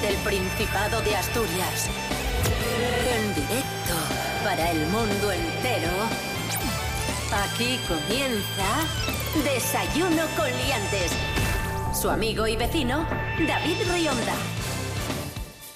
Desde 0.00 0.14
el 0.14 0.16
Principado 0.22 1.00
de 1.02 1.16
Asturias. 1.16 1.88
En 3.16 3.34
directo 3.34 3.94
para 4.44 4.70
el 4.70 4.86
mundo 4.86 5.32
entero. 5.32 5.90
Aquí 7.32 7.80
comienza 7.88 8.84
Desayuno 9.44 10.22
con 10.36 10.46
Liantes. 10.46 11.12
Su 12.00 12.10
amigo 12.10 12.46
y 12.46 12.56
vecino, 12.56 13.06
David 13.46 13.76
Rionda. 13.92 14.34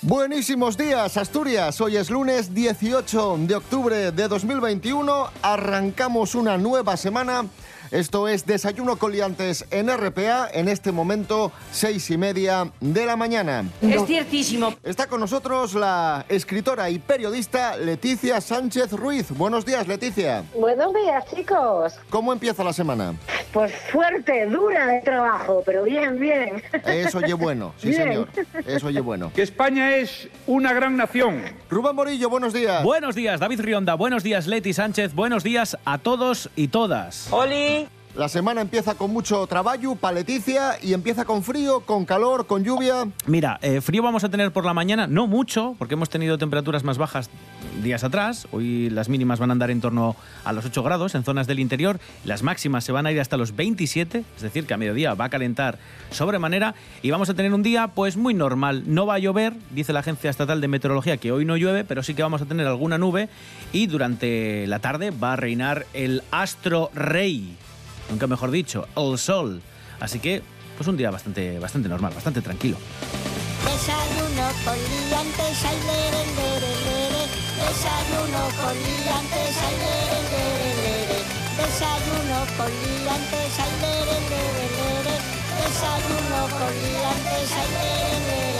Buenísimos 0.02 0.76
días, 0.76 1.16
Asturias. 1.16 1.80
Hoy 1.80 1.96
es 1.96 2.10
lunes 2.10 2.54
18 2.54 3.38
de 3.40 3.54
octubre 3.56 4.12
de 4.12 4.28
2021. 4.28 5.30
Arrancamos 5.42 6.34
una 6.34 6.58
nueva 6.58 6.96
semana 6.96 7.46
esto 7.92 8.26
es 8.26 8.46
Desayuno 8.46 8.96
Coliantes 8.96 9.66
en 9.70 9.94
RPA, 9.94 10.48
en 10.52 10.68
este 10.68 10.92
momento, 10.92 11.52
seis 11.70 12.10
y 12.10 12.16
media 12.16 12.72
de 12.80 13.04
la 13.04 13.16
mañana. 13.16 13.66
Es 13.82 14.06
ciertísimo. 14.06 14.74
Está 14.82 15.06
con 15.06 15.20
nosotros 15.20 15.74
la 15.74 16.24
escritora 16.30 16.88
y 16.88 16.98
periodista 16.98 17.76
Leticia 17.76 18.40
Sánchez 18.40 18.92
Ruiz. 18.92 19.30
Buenos 19.30 19.66
días, 19.66 19.86
Leticia. 19.86 20.42
Buenos 20.54 20.94
días, 20.94 21.24
chicos. 21.34 21.94
¿Cómo 22.08 22.32
empieza 22.32 22.64
la 22.64 22.72
semana? 22.72 23.14
Pues 23.52 23.70
fuerte, 23.92 24.46
dura 24.46 24.86
de 24.86 25.02
trabajo, 25.02 25.62
pero 25.66 25.84
bien, 25.84 26.18
bien. 26.18 26.62
Eso 26.86 27.18
oye 27.18 27.34
bueno, 27.34 27.74
sí 27.76 27.92
señor. 27.92 28.28
Eso 28.66 28.86
oye 28.86 29.00
bueno. 29.00 29.30
Que 29.34 29.42
España 29.42 29.96
es 29.96 30.28
una 30.46 30.72
gran 30.72 30.96
nación. 30.96 31.42
Rubén 31.68 31.94
Morillo, 31.94 32.30
buenos 32.30 32.54
días. 32.54 32.82
Buenos 32.82 33.14
días, 33.14 33.38
David 33.38 33.60
Rionda. 33.60 33.94
Buenos 33.94 34.22
días, 34.22 34.46
Leti 34.46 34.72
Sánchez. 34.72 35.14
Buenos 35.14 35.44
días 35.44 35.76
a 35.84 35.98
todos 35.98 36.48
y 36.56 36.68
todas. 36.68 37.30
Oli. 37.30 37.81
La 38.14 38.28
semana 38.28 38.60
empieza 38.60 38.94
con 38.94 39.10
mucho 39.10 39.46
trabajo, 39.46 39.96
paleticia, 39.96 40.76
y 40.82 40.92
empieza 40.92 41.24
con 41.24 41.42
frío, 41.42 41.80
con 41.80 42.04
calor, 42.04 42.46
con 42.46 42.62
lluvia. 42.62 43.08
Mira, 43.24 43.58
eh, 43.62 43.80
frío 43.80 44.02
vamos 44.02 44.22
a 44.22 44.28
tener 44.28 44.52
por 44.52 44.66
la 44.66 44.74
mañana, 44.74 45.06
no 45.06 45.26
mucho, 45.26 45.74
porque 45.78 45.94
hemos 45.94 46.10
tenido 46.10 46.36
temperaturas 46.36 46.84
más 46.84 46.98
bajas 46.98 47.30
días 47.82 48.04
atrás. 48.04 48.46
Hoy 48.52 48.90
las 48.90 49.08
mínimas 49.08 49.38
van 49.38 49.50
a 49.50 49.52
andar 49.52 49.70
en 49.70 49.80
torno 49.80 50.14
a 50.44 50.52
los 50.52 50.66
8 50.66 50.82
grados 50.82 51.14
en 51.14 51.24
zonas 51.24 51.46
del 51.46 51.58
interior. 51.58 52.00
Las 52.26 52.42
máximas 52.42 52.84
se 52.84 52.92
van 52.92 53.06
a 53.06 53.12
ir 53.12 53.18
hasta 53.18 53.38
los 53.38 53.56
27, 53.56 54.24
es 54.36 54.42
decir, 54.42 54.66
que 54.66 54.74
a 54.74 54.76
mediodía 54.76 55.14
va 55.14 55.24
a 55.24 55.30
calentar 55.30 55.78
sobremanera. 56.10 56.74
Y 57.00 57.10
vamos 57.12 57.30
a 57.30 57.34
tener 57.34 57.54
un 57.54 57.62
día 57.62 57.88
pues 57.88 58.18
muy 58.18 58.34
normal. 58.34 58.84
No 58.88 59.06
va 59.06 59.14
a 59.14 59.20
llover, 59.20 59.54
dice 59.70 59.94
la 59.94 60.00
Agencia 60.00 60.28
Estatal 60.28 60.60
de 60.60 60.68
Meteorología 60.68 61.16
que 61.16 61.32
hoy 61.32 61.46
no 61.46 61.56
llueve, 61.56 61.84
pero 61.84 62.02
sí 62.02 62.12
que 62.12 62.22
vamos 62.22 62.42
a 62.42 62.44
tener 62.44 62.66
alguna 62.66 62.98
nube. 62.98 63.30
Y 63.72 63.86
durante 63.86 64.66
la 64.66 64.80
tarde 64.80 65.12
va 65.12 65.32
a 65.32 65.36
reinar 65.36 65.86
el 65.94 66.22
astro 66.30 66.90
rey 66.94 67.56
nunca 68.10 68.26
mejor 68.26 68.50
dicho, 68.50 68.86
el 68.96 69.18
sol. 69.18 69.62
Así 70.00 70.18
que, 70.18 70.42
pues 70.76 70.88
un 70.88 70.96
día 70.96 71.10
bastante, 71.10 71.58
bastante 71.58 71.88
normal, 71.88 72.12
bastante 72.14 72.40
tranquilo. 72.40 72.76
Desayuno 73.64 74.46
con 74.64 74.76
liantes, 74.76 75.64
ay, 75.64 75.78
lere, 75.86 76.22
lere, 76.36 76.72
lere. 76.86 77.22
Desayuno 77.62 78.42
con 78.60 78.74
liantes, 78.74 79.56
ay, 79.62 79.76
lere, 79.82 80.18
lere, 80.32 80.70
lere. 80.82 81.18
Desayuno 81.58 82.38
con 82.56 82.70
liantes, 82.82 83.52
ay, 83.62 83.72
lere, 83.82 84.16
lere, 84.32 84.66
lere. 84.78 85.14
Desayuno 85.62 86.40
con 86.58 86.72
liantes, 86.82 87.50
ay, 87.52 87.68
lere, 87.76 88.18
lere. 88.26 88.51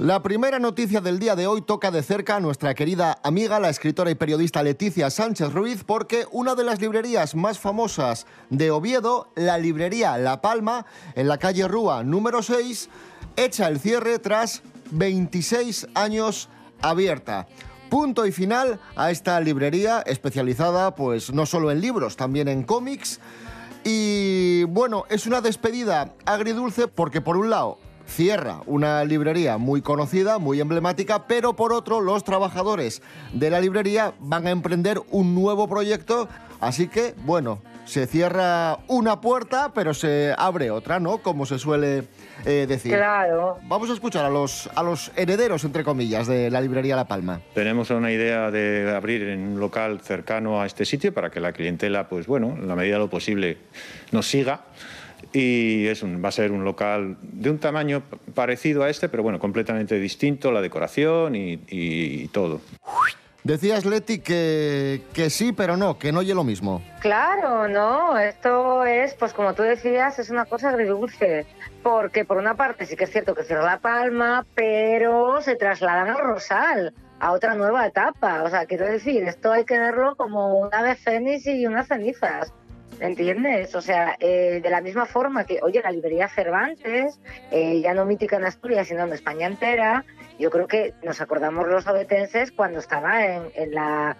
La 0.00 0.22
primera 0.22 0.58
noticia 0.58 1.02
del 1.02 1.18
día 1.18 1.36
de 1.36 1.46
hoy 1.46 1.60
toca 1.60 1.90
de 1.90 2.02
cerca 2.02 2.36
a 2.36 2.40
nuestra 2.40 2.74
querida 2.74 3.18
amiga, 3.22 3.60
la 3.60 3.68
escritora 3.68 4.10
y 4.10 4.14
periodista 4.14 4.62
Leticia 4.62 5.10
Sánchez 5.10 5.52
Ruiz, 5.52 5.84
porque 5.84 6.24
una 6.32 6.54
de 6.54 6.64
las 6.64 6.80
librerías 6.80 7.34
más 7.34 7.58
famosas 7.58 8.26
de 8.48 8.70
Oviedo, 8.70 9.28
la 9.34 9.58
librería 9.58 10.16
La 10.16 10.40
Palma, 10.40 10.86
en 11.16 11.28
la 11.28 11.36
calle 11.36 11.68
Rúa 11.68 12.02
número 12.02 12.42
6, 12.42 12.88
echa 13.36 13.68
el 13.68 13.78
cierre 13.78 14.18
tras 14.18 14.62
26 14.92 15.88
años 15.92 16.48
abierta. 16.80 17.46
Punto 17.90 18.24
y 18.24 18.32
final 18.32 18.80
a 18.96 19.10
esta 19.10 19.38
librería 19.38 20.00
especializada 20.06 20.94
pues 20.94 21.30
no 21.30 21.44
solo 21.44 21.70
en 21.70 21.82
libros, 21.82 22.16
también 22.16 22.48
en 22.48 22.62
cómics. 22.62 23.20
Y 23.84 24.64
bueno, 24.64 25.04
es 25.10 25.26
una 25.26 25.42
despedida 25.42 26.14
agridulce 26.24 26.88
porque 26.88 27.20
por 27.20 27.36
un 27.36 27.50
lado 27.50 27.89
cierra 28.10 28.60
una 28.66 29.04
librería 29.04 29.56
muy 29.56 29.80
conocida, 29.80 30.38
muy 30.38 30.60
emblemática, 30.60 31.26
pero 31.26 31.54
por 31.54 31.72
otro 31.72 32.00
los 32.00 32.24
trabajadores 32.24 33.02
de 33.32 33.50
la 33.50 33.60
librería 33.60 34.12
van 34.18 34.46
a 34.46 34.50
emprender 34.50 35.00
un 35.10 35.34
nuevo 35.34 35.68
proyecto, 35.68 36.28
así 36.60 36.88
que 36.88 37.14
bueno, 37.24 37.62
se 37.84 38.06
cierra 38.06 38.78
una 38.88 39.20
puerta, 39.20 39.72
pero 39.74 39.94
se 39.94 40.34
abre 40.36 40.70
otra, 40.70 41.00
¿no? 41.00 41.18
Como 41.18 41.44
se 41.46 41.58
suele 41.58 42.04
eh, 42.44 42.66
decir. 42.68 42.94
Claro. 42.94 43.58
Vamos 43.64 43.90
a 43.90 43.94
escuchar 43.94 44.24
a 44.24 44.30
los, 44.30 44.68
a 44.74 44.82
los 44.82 45.10
herederos, 45.16 45.64
entre 45.64 45.82
comillas, 45.82 46.26
de 46.26 46.50
la 46.50 46.60
librería 46.60 46.94
La 46.94 47.06
Palma. 47.06 47.40
Tenemos 47.54 47.90
una 47.90 48.12
idea 48.12 48.50
de 48.50 48.94
abrir 48.94 49.22
en 49.22 49.40
un 49.40 49.60
local 49.60 50.00
cercano 50.02 50.60
a 50.60 50.66
este 50.66 50.84
sitio 50.84 51.12
para 51.12 51.30
que 51.30 51.40
la 51.40 51.52
clientela, 51.52 52.08
pues 52.08 52.26
bueno, 52.26 52.54
en 52.56 52.68
la 52.68 52.76
medida 52.76 52.94
de 52.94 53.00
lo 53.00 53.10
posible, 53.10 53.58
nos 54.12 54.28
siga 54.28 54.60
y 55.32 55.86
es 55.86 56.02
un, 56.02 56.22
va 56.24 56.28
a 56.28 56.32
ser 56.32 56.52
un 56.52 56.64
local 56.64 57.16
de 57.22 57.50
un 57.50 57.58
tamaño 57.58 58.02
parecido 58.34 58.82
a 58.82 58.90
este, 58.90 59.08
pero 59.08 59.22
bueno, 59.22 59.38
completamente 59.38 59.98
distinto, 59.98 60.52
la 60.52 60.60
decoración 60.60 61.36
y, 61.36 61.60
y 61.68 62.28
todo. 62.28 62.60
Decías, 63.42 63.86
Leti, 63.86 64.18
que, 64.18 65.02
que 65.14 65.30
sí, 65.30 65.52
pero 65.52 65.76
no, 65.76 65.98
que 65.98 66.12
no 66.12 66.18
oye 66.18 66.34
lo 66.34 66.44
mismo. 66.44 66.82
Claro, 67.00 67.68
no, 67.68 68.18
esto 68.18 68.84
es, 68.84 69.14
pues 69.14 69.32
como 69.32 69.54
tú 69.54 69.62
decías, 69.62 70.18
es 70.18 70.28
una 70.28 70.44
cosa 70.44 70.68
agridulce, 70.68 71.46
porque 71.82 72.26
por 72.26 72.36
una 72.36 72.54
parte 72.54 72.84
sí 72.84 72.96
que 72.96 73.04
es 73.04 73.10
cierto 73.10 73.34
que 73.34 73.44
cierra 73.44 73.64
La 73.64 73.78
Palma, 73.78 74.44
pero 74.54 75.40
se 75.40 75.56
trasladan 75.56 76.10
a 76.10 76.18
Rosal, 76.18 76.92
a 77.18 77.32
otra 77.32 77.54
nueva 77.54 77.86
etapa. 77.86 78.42
O 78.42 78.50
sea, 78.50 78.66
quiero 78.66 78.84
decir, 78.84 79.22
esto 79.22 79.52
hay 79.52 79.64
que 79.64 79.78
verlo 79.78 80.16
como 80.16 80.58
una 80.58 80.80
ave 80.80 80.96
fénix 80.96 81.46
y 81.46 81.66
unas 81.66 81.88
cenizas. 81.88 82.52
¿Entiendes? 83.00 83.74
O 83.74 83.80
sea, 83.80 84.16
eh, 84.20 84.60
de 84.62 84.70
la 84.70 84.82
misma 84.82 85.06
forma 85.06 85.44
que, 85.44 85.58
oye, 85.62 85.80
la 85.82 85.90
librería 85.90 86.28
Cervantes, 86.28 87.18
eh, 87.50 87.80
ya 87.80 87.94
no 87.94 88.04
mítica 88.04 88.36
en 88.36 88.44
Asturias, 88.44 88.88
sino 88.88 89.04
en 89.04 89.12
España 89.12 89.46
entera, 89.46 90.04
yo 90.38 90.50
creo 90.50 90.66
que 90.66 90.94
nos 91.02 91.20
acordamos 91.20 91.66
los 91.66 91.86
obetenses 91.86 92.52
cuando 92.52 92.78
estaba 92.78 93.24
en, 93.24 93.74
la, 93.74 94.16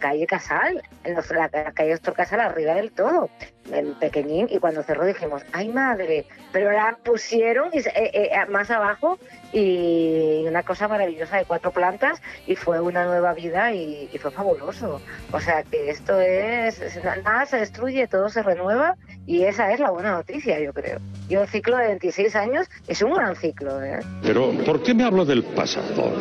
calle 0.00 0.26
Casal, 0.26 0.82
en 1.04 1.14
la, 1.14 1.22
la 1.52 1.72
calle 1.72 1.94
Ostor 1.94 2.14
Casal, 2.14 2.40
arriba 2.40 2.74
del 2.74 2.92
todo, 2.92 3.28
en 3.70 3.94
pequeñín, 3.94 4.48
y 4.50 4.58
cuando 4.58 4.82
cerró 4.82 5.04
dijimos, 5.06 5.42
¡ay 5.52 5.68
madre! 5.68 6.26
Pero 6.52 6.72
la 6.72 6.98
pusieron 7.04 7.70
se- 7.82 7.90
eh, 7.90 8.10
eh, 8.32 8.46
más 8.48 8.70
abajo 8.70 9.18
y 9.52 10.44
una 10.46 10.62
cosa 10.62 10.88
maravillosa 10.88 11.36
de 11.36 11.44
cuatro 11.44 11.70
plantas 11.70 12.20
y 12.46 12.56
fue 12.56 12.80
una 12.80 13.04
nueva 13.04 13.32
vida 13.34 13.72
y, 13.72 14.08
fue 14.18 14.30
fabuloso. 14.30 15.00
O 15.32 15.40
sea 15.40 15.62
que 15.62 15.90
esto 15.90 16.20
es, 16.20 16.80
es- 16.80 17.00
nada 17.24 17.46
se 17.46 17.58
destruye, 17.58 18.06
todo 18.08 18.28
se 18.28 18.42
renueva 18.42 18.96
y 19.26 19.44
esa 19.44 19.72
es 19.72 19.80
la 19.80 19.90
buena 19.90 20.12
noticia, 20.12 20.58
yo 20.60 20.72
creo. 20.72 20.98
Y 21.28 21.36
un 21.36 21.46
ciclo 21.46 21.76
de 21.76 21.88
26 21.88 22.34
años 22.36 22.68
es 22.88 23.00
un 23.02 23.12
gran 23.14 23.36
ciclo, 23.36 23.82
¿eh? 23.82 24.00
Pero, 24.22 24.50
¿por 24.66 24.82
qué 24.82 24.94
me 24.94 25.04
hablo 25.04 25.24
del 25.24 25.44
pasado? 25.44 26.12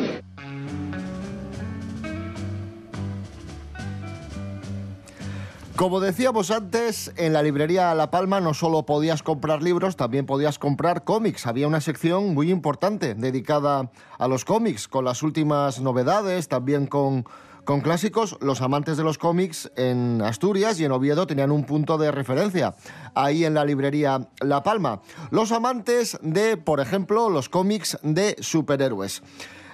Como 5.81 5.99
decíamos 5.99 6.51
antes, 6.51 7.11
en 7.17 7.33
la 7.33 7.41
librería 7.41 7.95
La 7.95 8.11
Palma 8.11 8.39
no 8.39 8.53
solo 8.53 8.85
podías 8.85 9.23
comprar 9.23 9.63
libros, 9.63 9.95
también 9.95 10.27
podías 10.27 10.59
comprar 10.59 11.03
cómics. 11.03 11.47
Había 11.47 11.67
una 11.67 11.81
sección 11.81 12.35
muy 12.35 12.51
importante 12.51 13.15
dedicada 13.15 13.89
a 14.19 14.27
los 14.27 14.45
cómics, 14.45 14.87
con 14.87 15.05
las 15.05 15.23
últimas 15.23 15.81
novedades, 15.81 16.47
también 16.47 16.85
con, 16.85 17.25
con 17.65 17.81
clásicos. 17.81 18.37
Los 18.41 18.61
amantes 18.61 18.95
de 18.95 19.03
los 19.03 19.17
cómics 19.17 19.71
en 19.75 20.21
Asturias 20.21 20.79
y 20.79 20.85
en 20.85 20.91
Oviedo 20.91 21.25
tenían 21.25 21.49
un 21.49 21.63
punto 21.63 21.97
de 21.97 22.11
referencia 22.11 22.75
ahí 23.15 23.43
en 23.43 23.55
la 23.55 23.65
librería 23.65 24.29
La 24.39 24.61
Palma. 24.61 25.01
Los 25.31 25.51
amantes 25.51 26.19
de, 26.21 26.57
por 26.57 26.79
ejemplo, 26.79 27.27
los 27.31 27.49
cómics 27.49 27.97
de 28.03 28.35
superhéroes. 28.39 29.23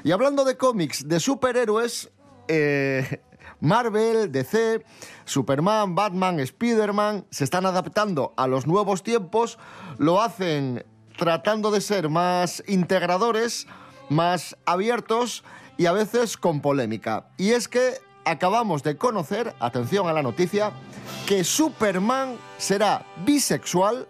Y 0.06 0.12
hablando 0.12 0.46
de 0.46 0.56
cómics 0.56 1.06
de 1.06 1.20
superhéroes, 1.20 2.12
eh, 2.48 3.20
Marvel, 3.60 4.32
DC, 4.32 4.84
Superman, 5.26 5.96
Batman, 5.96 6.40
Spider-Man 6.40 7.26
se 7.30 7.44
están 7.44 7.66
adaptando 7.66 8.34
a 8.38 8.48
los 8.48 8.68
nuevos 8.68 9.04
tiempos, 9.04 9.58
lo 9.98 10.22
hacen 10.22 10.86
tratando 11.18 11.72
de 11.72 11.82
ser 11.82 12.10
más 12.10 12.64
integradores, 12.68 13.68
más 14.10 14.56
abiertos 14.66 15.44
y 15.78 15.88
a 15.88 15.92
veces 15.92 16.38
con 16.38 16.62
polémica. 16.62 17.30
Y 17.38 17.52
es 17.52 17.68
que 17.68 17.96
acabamos 18.26 18.84
de 18.84 18.98
conocer, 18.98 19.54
atención 19.60 20.08
a 20.08 20.14
la 20.14 20.22
noticia, 20.22 20.72
que 21.26 21.44
Superman 21.44 22.38
será 22.58 23.06
bisexual 23.26 24.08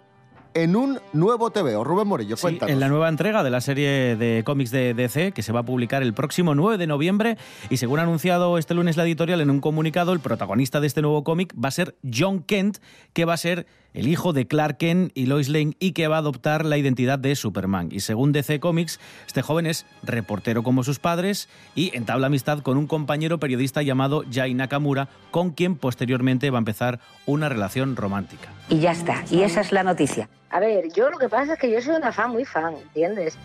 en 0.64 0.76
un 0.76 1.00
nuevo 1.14 1.52
TVO. 1.52 1.84
Rubén 1.84 2.08
Morillo, 2.08 2.36
Sí, 2.36 2.42
cuéntanos. 2.42 2.74
en 2.74 2.80
la 2.80 2.90
nueva 2.90 3.10
entrega 3.10 3.44
de 3.44 3.52
la 3.52 3.62
serie 3.62 4.16
de 4.16 4.42
cómics 4.44 4.72
de 4.72 4.96
DC, 4.96 5.32
que 5.32 5.44
se 5.44 5.52
va 5.52 5.60
a 5.60 5.64
publicar 5.64 6.02
el 6.02 6.14
próximo 6.16 6.56
9 6.56 6.80
de 6.80 6.88
noviembre, 6.88 7.38
y 7.70 7.78
según 7.78 8.00
ha 8.00 8.04
anunciado 8.04 8.58
este 8.58 8.74
lunes 8.74 8.98
la 8.98 9.04
editorial 9.04 9.40
en 9.42 9.52
un 9.52 9.62
comunicado, 9.62 10.14
el 10.14 10.20
protagonista 10.20 10.80
de 10.80 10.88
este 10.88 11.04
nuevo 11.04 11.24
cómic 11.24 11.54
va 11.64 11.68
a 11.68 11.72
ser 11.72 11.96
John 12.12 12.42
Kent, 12.42 12.80
que 13.14 13.26
va 13.26 13.34
a 13.36 13.38
ser 13.38 13.68
el 13.94 14.08
hijo 14.08 14.34
de 14.34 14.48
Clark 14.48 14.78
Kent 14.78 15.12
y 15.16 15.26
Lois 15.28 15.50
Lane 15.50 15.76
y 15.80 15.92
que 15.94 16.08
va 16.08 16.18
a 16.18 16.20
adoptar 16.20 16.66
la 16.66 16.78
identidad 16.78 17.18
de 17.18 17.36
Superman. 17.36 17.90
Y 17.92 18.02
según 18.02 18.32
DC 18.32 18.60
Comics, 18.60 19.00
este 19.26 19.42
joven 19.42 19.66
es 19.66 19.86
reportero 20.04 20.62
como 20.64 20.84
sus 20.84 21.00
padres 21.00 21.50
y 21.76 21.96
entabla 21.96 22.28
amistad 22.28 22.60
con 22.60 22.78
un 22.78 22.86
compañero 22.88 23.40
periodista 23.40 23.82
llamado 23.82 24.24
Jai 24.32 24.54
Nakamura, 24.54 25.10
con 25.32 25.52
quien 25.52 25.76
posteriormente 25.76 26.50
va 26.52 26.58
a 26.58 26.60
empezar 26.60 27.00
una 27.26 27.50
relación 27.50 27.96
romántica. 27.96 28.50
Y 28.70 28.80
ya 28.80 28.92
está, 28.92 29.24
y 29.32 29.42
esa 29.42 29.62
es 29.62 29.72
la 29.72 29.84
noticia. 29.84 30.30
A 30.50 30.60
ver, 30.60 30.92
yo 30.92 31.10
lo 31.10 31.18
que 31.18 31.30
pasa 31.30 31.54
es 31.54 31.60
que 31.60 31.70
yo 31.70 31.82
soy 31.82 31.96
una 31.96 32.12
fan 32.12 32.32
muy 32.32 32.46
fan, 32.46 32.76
¿entiendes? 32.76 33.38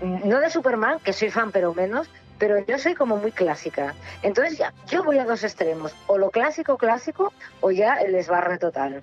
No 0.00 0.40
de 0.40 0.50
Superman, 0.50 1.00
que 1.00 1.12
soy 1.12 1.30
fan 1.30 1.50
pero 1.50 1.74
menos, 1.74 2.08
pero 2.38 2.58
yo 2.64 2.78
soy 2.78 2.94
como 2.94 3.16
muy 3.16 3.32
clásica. 3.32 3.94
Entonces 4.22 4.58
ya, 4.58 4.72
yo 4.86 5.02
voy 5.02 5.18
a 5.18 5.24
dos 5.24 5.42
extremos, 5.42 5.94
o 6.06 6.18
lo 6.18 6.30
clásico 6.30 6.78
clásico 6.78 7.32
o 7.60 7.70
ya 7.70 7.94
el 7.96 8.12
desbarre 8.12 8.58
total. 8.58 9.02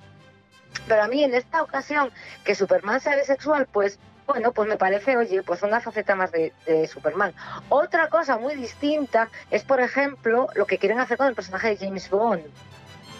Pero 0.87 1.03
a 1.03 1.07
mí 1.07 1.23
en 1.23 1.33
esta 1.33 1.61
ocasión 1.61 2.11
que 2.45 2.55
Superman 2.55 3.01
sea 3.01 3.17
bisexual, 3.17 3.67
pues 3.71 3.99
bueno, 4.25 4.53
pues 4.53 4.69
me 4.69 4.77
parece, 4.77 5.17
oye, 5.17 5.43
pues 5.43 5.61
una 5.61 5.81
faceta 5.81 6.15
más 6.15 6.31
de, 6.31 6.53
de, 6.65 6.87
Superman. 6.87 7.33
Otra 7.67 8.07
cosa 8.07 8.37
muy 8.37 8.55
distinta 8.55 9.29
es, 9.49 9.63
por 9.63 9.81
ejemplo, 9.81 10.47
lo 10.55 10.65
que 10.65 10.77
quieren 10.77 10.99
hacer 10.99 11.17
con 11.17 11.27
el 11.27 11.35
personaje 11.35 11.69
de 11.69 11.77
James 11.77 12.09
Bond, 12.09 12.43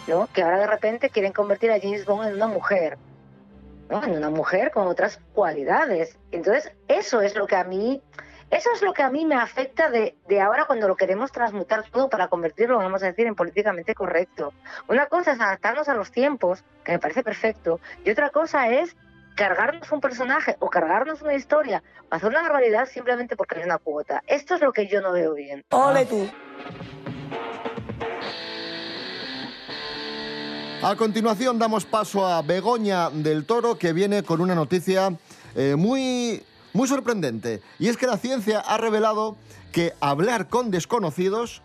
¿no? 0.06 0.26
Que 0.32 0.42
ahora 0.42 0.58
de 0.58 0.66
repente 0.66 1.10
quieren 1.10 1.32
convertir 1.32 1.70
a 1.70 1.80
James 1.80 2.06
Bond 2.06 2.28
en 2.28 2.36
una 2.36 2.46
mujer, 2.46 2.96
En 4.00 4.16
una 4.16 4.30
mujer 4.30 4.70
con 4.70 4.86
otras 4.86 5.20
cualidades. 5.34 6.18
Entonces, 6.30 6.72
eso 6.88 7.20
es 7.20 7.34
lo 7.34 7.46
que 7.46 7.56
a 7.56 7.64
mí, 7.64 8.02
eso 8.50 8.70
es 8.74 8.82
lo 8.82 8.92
que 8.94 9.02
a 9.02 9.10
mí 9.10 9.26
me 9.26 9.34
afecta 9.34 9.90
de, 9.90 10.16
de 10.28 10.40
ahora 10.40 10.64
cuando 10.64 10.88
lo 10.88 10.96
queremos 10.96 11.30
transmutar 11.30 11.84
todo 11.90 12.08
para 12.08 12.28
convertirlo, 12.28 12.78
vamos 12.78 13.02
a 13.02 13.06
decir, 13.06 13.26
en 13.26 13.34
políticamente 13.34 13.94
correcto. 13.94 14.52
Una 14.88 15.06
cosa 15.06 15.32
es 15.32 15.40
adaptarnos 15.40 15.88
a 15.88 15.94
los 15.94 16.10
tiempos, 16.10 16.64
que 16.84 16.92
me 16.92 16.98
parece 16.98 17.22
perfecto, 17.22 17.80
y 18.04 18.10
otra 18.10 18.30
cosa 18.30 18.68
es 18.68 18.96
cargarnos 19.36 19.90
un 19.92 20.00
personaje 20.00 20.56
o 20.58 20.68
cargarnos 20.68 21.22
una 21.22 21.34
historia 21.34 21.82
o 22.10 22.14
hacer 22.14 22.28
una 22.28 22.42
barbaridad 22.42 22.86
simplemente 22.86 23.36
porque 23.36 23.58
hay 23.58 23.64
una 23.64 23.78
cuota. 23.78 24.22
Esto 24.26 24.54
es 24.54 24.60
lo 24.60 24.72
que 24.72 24.86
yo 24.86 25.00
no 25.00 25.12
veo 25.12 25.34
bien. 25.34 25.64
¡Ole 25.70 26.06
tú! 26.06 26.30
A 30.82 30.96
continuación 30.96 31.60
damos 31.60 31.84
paso 31.84 32.26
a 32.26 32.42
Begoña 32.42 33.08
del 33.08 33.46
Toro 33.46 33.78
que 33.78 33.92
viene 33.92 34.24
con 34.24 34.40
una 34.40 34.56
noticia 34.56 35.16
eh, 35.54 35.76
muy, 35.78 36.42
muy 36.72 36.88
sorprendente. 36.88 37.62
Y 37.78 37.86
es 37.86 37.96
que 37.96 38.08
la 38.08 38.16
ciencia 38.16 38.58
ha 38.58 38.78
revelado 38.78 39.36
que 39.70 39.92
hablar 40.00 40.48
con 40.48 40.72
desconocidos, 40.72 41.62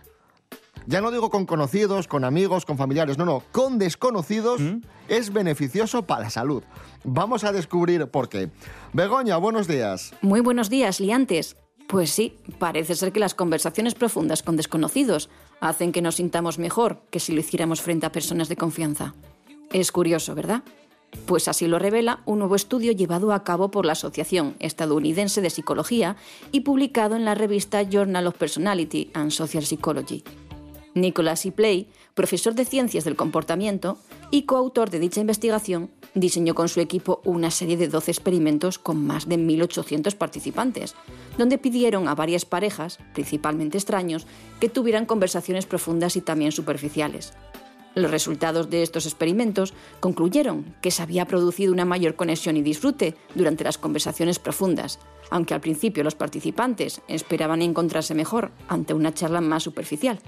ya 0.85 1.01
no 1.01 1.09
digo 1.09 1.31
con 1.31 1.47
conocidos, 1.47 2.07
con 2.07 2.25
amigos, 2.25 2.63
con 2.63 2.77
familiares, 2.77 3.17
no, 3.17 3.25
no, 3.25 3.41
con 3.51 3.79
desconocidos 3.79 4.61
¿Mm? 4.61 4.81
es 5.07 5.33
beneficioso 5.33 6.03
para 6.03 6.25
la 6.25 6.29
salud. 6.29 6.61
Vamos 7.03 7.43
a 7.43 7.51
descubrir 7.51 8.05
por 8.05 8.29
qué. 8.29 8.51
Begoña, 8.93 9.37
buenos 9.37 9.67
días. 9.67 10.13
Muy 10.21 10.41
buenos 10.41 10.69
días, 10.69 10.99
liantes. 10.99 11.57
Pues 11.87 12.11
sí, 12.11 12.37
parece 12.59 12.93
ser 12.93 13.11
que 13.11 13.19
las 13.19 13.33
conversaciones 13.33 13.95
profundas 13.95 14.43
con 14.43 14.57
desconocidos 14.57 15.29
hacen 15.59 15.91
que 15.91 16.01
nos 16.01 16.15
sintamos 16.15 16.59
mejor 16.59 17.01
que 17.09 17.19
si 17.19 17.33
lo 17.33 17.39
hiciéramos 17.39 17.81
frente 17.81 18.05
a 18.05 18.11
personas 18.11 18.49
de 18.49 18.57
confianza. 18.57 19.15
Es 19.71 19.91
curioso, 19.91 20.35
¿verdad? 20.35 20.63
Pues 21.25 21.47
así 21.47 21.67
lo 21.67 21.79
revela 21.79 22.21
un 22.25 22.39
nuevo 22.39 22.55
estudio 22.55 22.91
llevado 22.91 23.31
a 23.31 23.43
cabo 23.43 23.71
por 23.71 23.85
la 23.85 23.93
Asociación 23.93 24.55
Estadounidense 24.59 25.41
de 25.41 25.49
Psicología 25.49 26.15
y 26.51 26.61
publicado 26.61 27.15
en 27.15 27.25
la 27.25 27.35
revista 27.35 27.81
Journal 27.83 28.27
of 28.27 28.35
Personality 28.35 29.11
and 29.13 29.31
Social 29.31 29.65
Psychology. 29.65 30.23
Nicholas 31.01 31.45
E. 31.45 31.51
Play, 31.51 31.89
profesor 32.13 32.53
de 32.55 32.65
Ciencias 32.65 33.03
del 33.03 33.15
Comportamiento 33.15 33.97
y 34.31 34.43
coautor 34.43 34.89
de 34.89 34.99
dicha 34.99 35.21
investigación, 35.21 35.89
diseñó 36.13 36.55
con 36.55 36.69
su 36.69 36.79
equipo 36.79 37.21
una 37.23 37.51
serie 37.51 37.77
de 37.77 37.87
12 37.87 38.11
experimentos 38.11 38.79
con 38.79 39.05
más 39.05 39.27
de 39.27 39.37
1.800 39.37 40.15
participantes, 40.15 40.95
donde 41.37 41.57
pidieron 41.57 42.07
a 42.07 42.15
varias 42.15 42.45
parejas, 42.45 42.99
principalmente 43.13 43.77
extraños, 43.77 44.27
que 44.59 44.69
tuvieran 44.69 45.05
conversaciones 45.05 45.65
profundas 45.65 46.15
y 46.15 46.21
también 46.21 46.51
superficiales. 46.51 47.33
Los 47.97 48.11
resultados 48.11 48.69
de 48.69 48.83
estos 48.83 49.07
experimentos 49.07 49.73
concluyeron 49.99 50.75
que 50.83 50.91
se 50.91 51.01
había 51.01 51.25
producido 51.25 51.73
una 51.73 51.83
mayor 51.83 52.15
conexión 52.15 52.55
y 52.55 52.61
disfrute 52.61 53.15
durante 53.33 53.63
las 53.63 53.79
conversaciones 53.79 54.37
profundas, 54.37 54.99
aunque 55.31 55.55
al 55.55 55.61
principio 55.61 56.03
los 56.03 56.13
participantes 56.13 57.01
esperaban 57.07 57.63
encontrarse 57.63 58.13
mejor 58.13 58.51
ante 58.67 58.93
una 58.93 59.15
charla 59.15 59.41
más 59.41 59.63
superficial. 59.63 60.19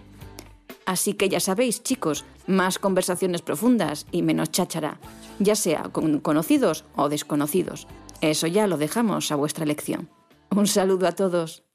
Así 0.89 1.13
que 1.13 1.29
ya 1.29 1.39
sabéis, 1.39 1.83
chicos, 1.83 2.25
más 2.47 2.79
conversaciones 2.79 3.43
profundas 3.43 4.07
y 4.11 4.23
menos 4.23 4.49
cháchara, 4.49 4.99
ya 5.37 5.55
sea 5.55 5.83
con 5.91 6.19
conocidos 6.19 6.83
o 6.95 7.09
desconocidos. 7.09 7.85
Eso 8.21 8.47
ya 8.47 8.65
lo 8.65 8.77
dejamos 8.77 9.31
a 9.31 9.35
vuestra 9.35 9.65
elección. 9.65 10.09
Un 10.49 10.65
saludo 10.65 11.05
a 11.05 11.11
todos. 11.11 11.68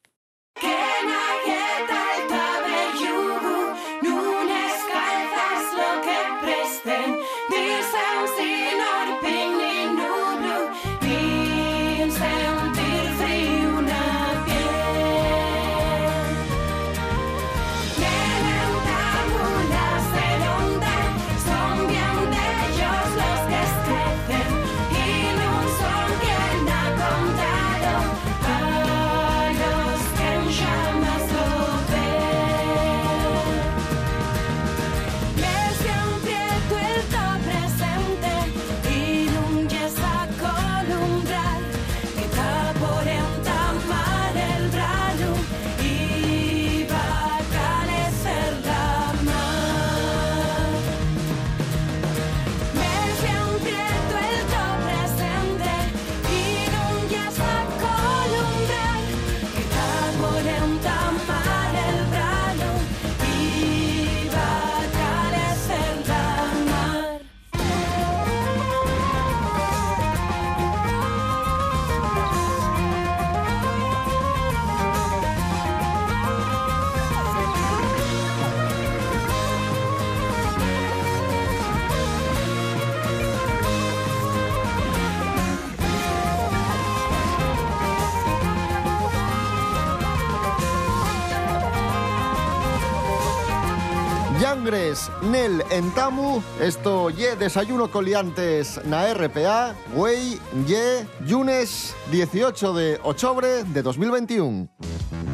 Yangres, 94.41 95.11
Nel 95.23 95.63
Entamu, 95.71 96.43
esto 96.61 97.11
ye 97.11 97.37
desayuno 97.37 97.91
coliantes 97.91 98.81
na 98.85 99.13
RPA, 99.15 99.75
güey, 99.95 100.41
ye, 100.67 101.07
lunes 101.29 101.95
18 102.11 102.75
de 102.75 103.01
octubre 103.05 103.65
de 103.65 103.83
2021. 103.83 105.34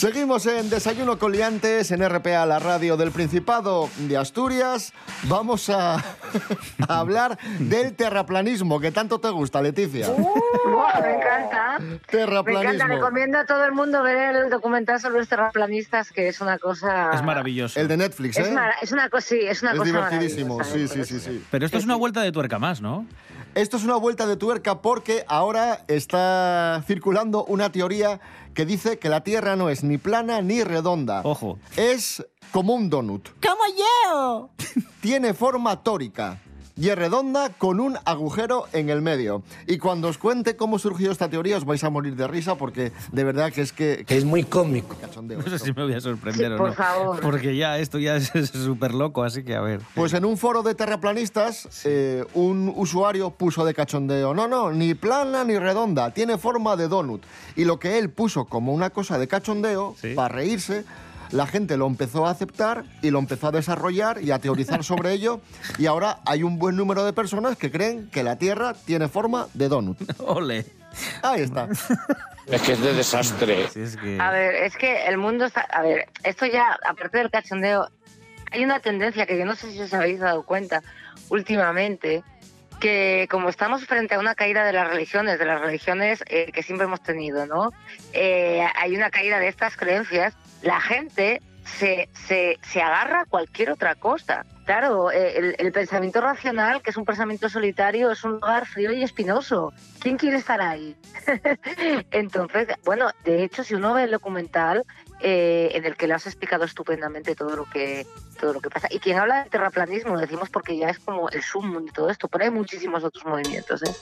Seguimos 0.00 0.46
en 0.46 0.70
Desayuno 0.70 1.18
Coliantes 1.18 1.90
en 1.90 2.02
RPA, 2.08 2.46
la 2.46 2.58
radio 2.58 2.96
del 2.96 3.10
Principado 3.10 3.90
de 3.98 4.16
Asturias. 4.16 4.94
Vamos 5.24 5.68
a, 5.68 5.96
a 6.88 6.98
hablar 6.98 7.36
del 7.58 7.94
terraplanismo, 7.94 8.80
que 8.80 8.92
tanto 8.92 9.20
te 9.20 9.28
gusta, 9.28 9.60
Leticia. 9.60 10.08
Buah, 10.08 11.02
me 11.02 11.16
encanta. 11.16 11.78
Me 11.80 11.98
Terraplanismo. 11.98 12.72
encanta, 12.72 12.94
recomiendo 12.94 13.38
a 13.40 13.44
todo 13.44 13.62
el 13.66 13.72
mundo 13.72 14.02
ver 14.02 14.36
el 14.36 14.48
documental 14.48 14.98
sobre 15.00 15.18
los 15.18 15.28
terraplanistas, 15.28 16.12
que 16.12 16.28
es 16.28 16.40
una 16.40 16.56
cosa... 16.56 17.10
Es 17.12 17.22
maravilloso. 17.22 17.78
El 17.78 17.86
de 17.86 17.98
Netflix, 17.98 18.38
¿eh? 18.38 18.56
Es, 18.80 18.92
una 18.92 19.10
cosa, 19.10 19.28
sí, 19.28 19.40
es 19.42 19.60
una 19.60 19.72
Es 19.72 19.78
cosa 19.80 19.90
divertidísimo, 19.90 20.64
sí, 20.64 20.88
sí, 20.88 21.04
sí, 21.04 21.20
sí. 21.20 21.44
Pero 21.50 21.66
esto 21.66 21.76
es 21.76 21.84
una 21.84 21.96
vuelta 21.96 22.22
de 22.22 22.32
tuerca 22.32 22.58
más, 22.58 22.80
¿no? 22.80 23.04
Esto 23.54 23.76
es 23.76 23.84
una 23.84 23.96
vuelta 23.96 24.26
de 24.26 24.36
tuerca 24.36 24.80
porque 24.80 25.24
ahora 25.26 25.80
está 25.88 26.82
circulando 26.86 27.44
una 27.44 27.72
teoría 27.72 28.20
que 28.54 28.66
dice 28.66 28.98
que 28.98 29.08
la 29.08 29.22
Tierra 29.22 29.56
no 29.56 29.70
es 29.70 29.84
ni 29.84 29.98
plana 29.98 30.40
ni 30.42 30.62
redonda. 30.64 31.22
Ojo. 31.24 31.58
Es 31.76 32.24
como 32.52 32.74
un 32.74 32.90
donut. 32.90 33.28
¡Como 33.40 33.62
yo! 33.76 34.50
Tiene 35.00 35.34
forma 35.34 35.82
tórica 35.82 36.40
y 36.80 36.88
es 36.88 36.96
redonda 36.96 37.50
con 37.50 37.78
un 37.78 37.98
agujero 38.06 38.64
en 38.72 38.88
el 38.88 39.02
medio. 39.02 39.42
Y 39.66 39.76
cuando 39.76 40.08
os 40.08 40.16
cuente 40.16 40.56
cómo 40.56 40.78
surgió 40.78 41.12
esta 41.12 41.28
teoría 41.28 41.58
os 41.58 41.66
vais 41.66 41.84
a 41.84 41.90
morir 41.90 42.16
de 42.16 42.26
risa 42.26 42.54
porque 42.54 42.90
de 43.12 43.24
verdad 43.24 43.52
que 43.52 43.60
es 43.60 43.72
que... 43.72 44.06
Es 44.08 44.24
muy 44.24 44.44
cómico. 44.44 44.96
cachondeo 44.98 45.38
No 45.42 45.50
sé 45.50 45.58
si 45.58 45.72
me 45.74 45.82
voy 45.84 45.92
a 45.92 46.00
sorprender 46.00 46.48
Sí, 46.48 46.54
o 46.54 46.56
por 46.56 46.68
no. 46.70 46.74
favor. 46.74 47.20
Porque 47.20 47.54
ya 47.54 47.78
esto 47.78 47.98
ya 47.98 48.16
es 48.16 48.34
es 48.34 48.48
súper 48.48 48.94
loco, 48.94 49.22
así 49.22 49.42
que 49.44 49.54
a 49.54 49.60
ver. 49.60 49.80
Pues 49.94 50.14
en 50.14 50.24
un 50.24 50.38
foro 50.38 50.62
de 50.62 50.74
terraplanistas, 50.74 51.68
eh, 51.84 52.24
un 52.32 52.72
usuario 52.74 53.30
puso 53.30 53.64
de 53.66 53.74
cachondeo, 53.74 54.32
no, 54.32 54.48
no, 54.48 54.72
ni 54.72 54.94
plana 54.94 55.44
ni 55.44 55.58
redonda, 55.58 56.12
tiene 56.14 56.38
forma 56.38 56.76
de 56.76 56.88
donut. 56.88 57.22
Y 57.56 57.64
lo 57.66 57.78
que 57.78 57.98
él 57.98 58.08
puso 58.08 58.46
como 58.46 58.72
una 58.72 58.88
cosa 58.88 59.18
de 59.18 59.28
cachondeo, 59.28 59.94
Sí. 60.00 60.14
para 60.14 60.34
reírse, 60.34 60.84
la 61.32 61.46
gente 61.46 61.76
lo 61.76 61.86
empezó 61.86 62.26
a 62.26 62.30
aceptar 62.30 62.84
y 63.02 63.10
lo 63.10 63.18
empezó 63.18 63.48
a 63.48 63.52
desarrollar 63.52 64.22
y 64.22 64.30
a 64.30 64.38
teorizar 64.38 64.84
sobre 64.84 65.12
ello. 65.12 65.40
Y 65.78 65.86
ahora 65.86 66.20
hay 66.26 66.42
un 66.42 66.58
buen 66.58 66.76
número 66.76 67.04
de 67.04 67.12
personas 67.12 67.56
que 67.56 67.70
creen 67.70 68.08
que 68.10 68.22
la 68.22 68.36
Tierra 68.36 68.74
tiene 68.84 69.08
forma 69.08 69.48
de 69.54 69.68
donut. 69.68 69.98
Ole. 70.20 70.66
Ahí 71.22 71.42
está. 71.42 71.68
Es 72.46 72.62
que 72.62 72.72
es 72.72 72.80
de 72.80 72.94
desastre. 72.94 73.68
Si 73.68 73.80
es 73.80 73.96
que... 73.96 74.18
A 74.20 74.32
ver, 74.32 74.56
es 74.56 74.76
que 74.76 75.06
el 75.06 75.18
mundo 75.18 75.44
está... 75.44 75.60
A 75.60 75.82
ver, 75.82 76.08
esto 76.24 76.46
ya, 76.46 76.76
aparte 76.84 77.18
del 77.18 77.30
cachondeo, 77.30 77.88
hay 78.50 78.64
una 78.64 78.80
tendencia 78.80 79.24
que 79.24 79.38
yo 79.38 79.44
no 79.44 79.54
sé 79.54 79.70
si 79.70 79.80
os 79.80 79.94
habéis 79.94 80.18
dado 80.18 80.42
cuenta 80.42 80.82
últimamente, 81.28 82.24
que 82.80 83.28
como 83.30 83.50
estamos 83.50 83.84
frente 83.84 84.16
a 84.16 84.18
una 84.18 84.34
caída 84.34 84.64
de 84.64 84.72
las 84.72 84.88
religiones, 84.88 85.38
de 85.38 85.44
las 85.44 85.60
religiones 85.60 86.24
eh, 86.26 86.50
que 86.52 86.62
siempre 86.64 86.86
hemos 86.86 87.02
tenido, 87.02 87.46
¿no? 87.46 87.72
Eh, 88.12 88.66
hay 88.74 88.96
una 88.96 89.10
caída 89.10 89.38
de 89.38 89.48
estas 89.48 89.76
creencias, 89.76 90.34
la 90.62 90.80
gente 90.80 91.40
se, 91.64 92.08
se, 92.26 92.58
se 92.62 92.82
agarra 92.82 93.22
a 93.22 93.24
cualquier 93.26 93.70
otra 93.70 93.94
cosa. 93.94 94.44
Claro, 94.64 95.10
eh, 95.10 95.56
el, 95.58 95.72
pensamiento 95.72 96.20
racional, 96.20 96.80
que 96.82 96.90
es 96.90 96.96
un 96.96 97.04
pensamiento 97.04 97.48
solitario, 97.48 98.10
es 98.10 98.22
un 98.22 98.34
lugar 98.34 98.66
frío 98.66 98.92
y 98.92 99.02
espinoso. 99.02 99.72
¿Quién 99.98 100.16
quiere 100.16 100.36
estar 100.36 100.60
ahí? 100.60 100.96
Entonces, 102.10 102.68
bueno, 102.84 103.10
de 103.24 103.42
hecho, 103.42 103.64
si 103.64 103.74
uno 103.74 103.94
ve 103.94 104.04
el 104.04 104.12
documental 104.12 104.84
eh, 105.20 105.70
en 105.74 105.84
el 105.84 105.96
que 105.96 106.06
le 106.06 106.14
has 106.14 106.26
explicado 106.26 106.64
estupendamente 106.64 107.34
todo 107.34 107.56
lo 107.56 107.64
que 107.64 108.06
todo 108.38 108.54
lo 108.54 108.60
que 108.60 108.70
pasa, 108.70 108.88
y 108.90 109.00
quien 109.00 109.18
habla 109.18 109.44
de 109.44 109.50
terraplanismo, 109.50 110.14
lo 110.14 110.20
decimos 110.20 110.48
porque 110.48 110.76
ya 110.78 110.88
es 110.88 110.98
como 110.98 111.28
el 111.28 111.42
sumo 111.42 111.80
de 111.80 111.92
todo 111.92 112.08
esto, 112.08 112.28
pero 112.28 112.44
hay 112.44 112.50
muchísimos 112.50 113.04
otros 113.04 113.26
movimientos. 113.26 113.82
¿eh? 113.82 113.94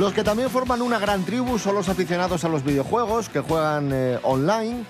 Los 0.00 0.14
que 0.14 0.24
también 0.24 0.48
forman 0.48 0.80
una 0.80 0.98
gran 0.98 1.26
tribu 1.26 1.58
son 1.58 1.74
los 1.74 1.90
aficionados 1.90 2.42
a 2.46 2.48
los 2.48 2.64
videojuegos 2.64 3.28
que 3.28 3.40
juegan 3.40 3.90
eh, 3.92 4.18
online, 4.22 4.86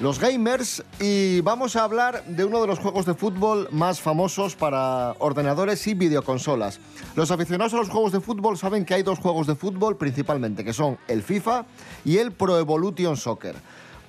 los 0.00 0.20
gamers, 0.20 0.84
y 1.00 1.40
vamos 1.40 1.76
a 1.76 1.84
hablar 1.84 2.22
de 2.26 2.44
uno 2.44 2.60
de 2.60 2.66
los 2.66 2.78
juegos 2.78 3.06
de 3.06 3.14
fútbol 3.14 3.68
más 3.70 4.02
famosos 4.02 4.56
para 4.56 5.14
ordenadores 5.18 5.86
y 5.86 5.94
videoconsolas. 5.94 6.78
Los 7.16 7.30
aficionados 7.30 7.72
a 7.72 7.78
los 7.78 7.88
juegos 7.88 8.12
de 8.12 8.20
fútbol 8.20 8.58
saben 8.58 8.84
que 8.84 8.92
hay 8.92 9.02
dos 9.02 9.18
juegos 9.18 9.46
de 9.46 9.54
fútbol 9.54 9.96
principalmente, 9.96 10.62
que 10.62 10.74
son 10.74 10.98
el 11.08 11.22
FIFA 11.22 11.64
y 12.04 12.18
el 12.18 12.30
Pro 12.30 12.58
Evolution 12.58 13.16
Soccer. 13.16 13.56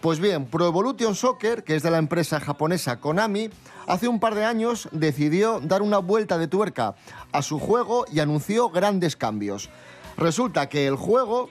Pues 0.01 0.19
bien, 0.19 0.47
Pro 0.47 0.67
Evolution 0.67 1.15
Soccer, 1.15 1.63
que 1.63 1.77
es 1.77 1.83
de 1.83 1.91
la 1.91 1.97
empresa 1.97 2.41
japonesa 2.41 2.99
Konami, 2.99 3.49
hace 3.87 4.09
un 4.09 4.19
par 4.19 4.35
de 4.35 4.43
años 4.43 4.89
decidió 4.91 5.61
dar 5.61 5.81
una 5.81 5.99
vuelta 5.99 6.37
de 6.37 6.49
tuerca 6.49 6.95
a 7.31 7.41
su 7.41 7.57
juego 7.57 8.03
y 8.11 8.19
anunció 8.19 8.69
grandes 8.69 9.15
cambios. 9.15 9.69
Resulta 10.21 10.69
que 10.69 10.85
el 10.85 10.97
juego 10.97 11.49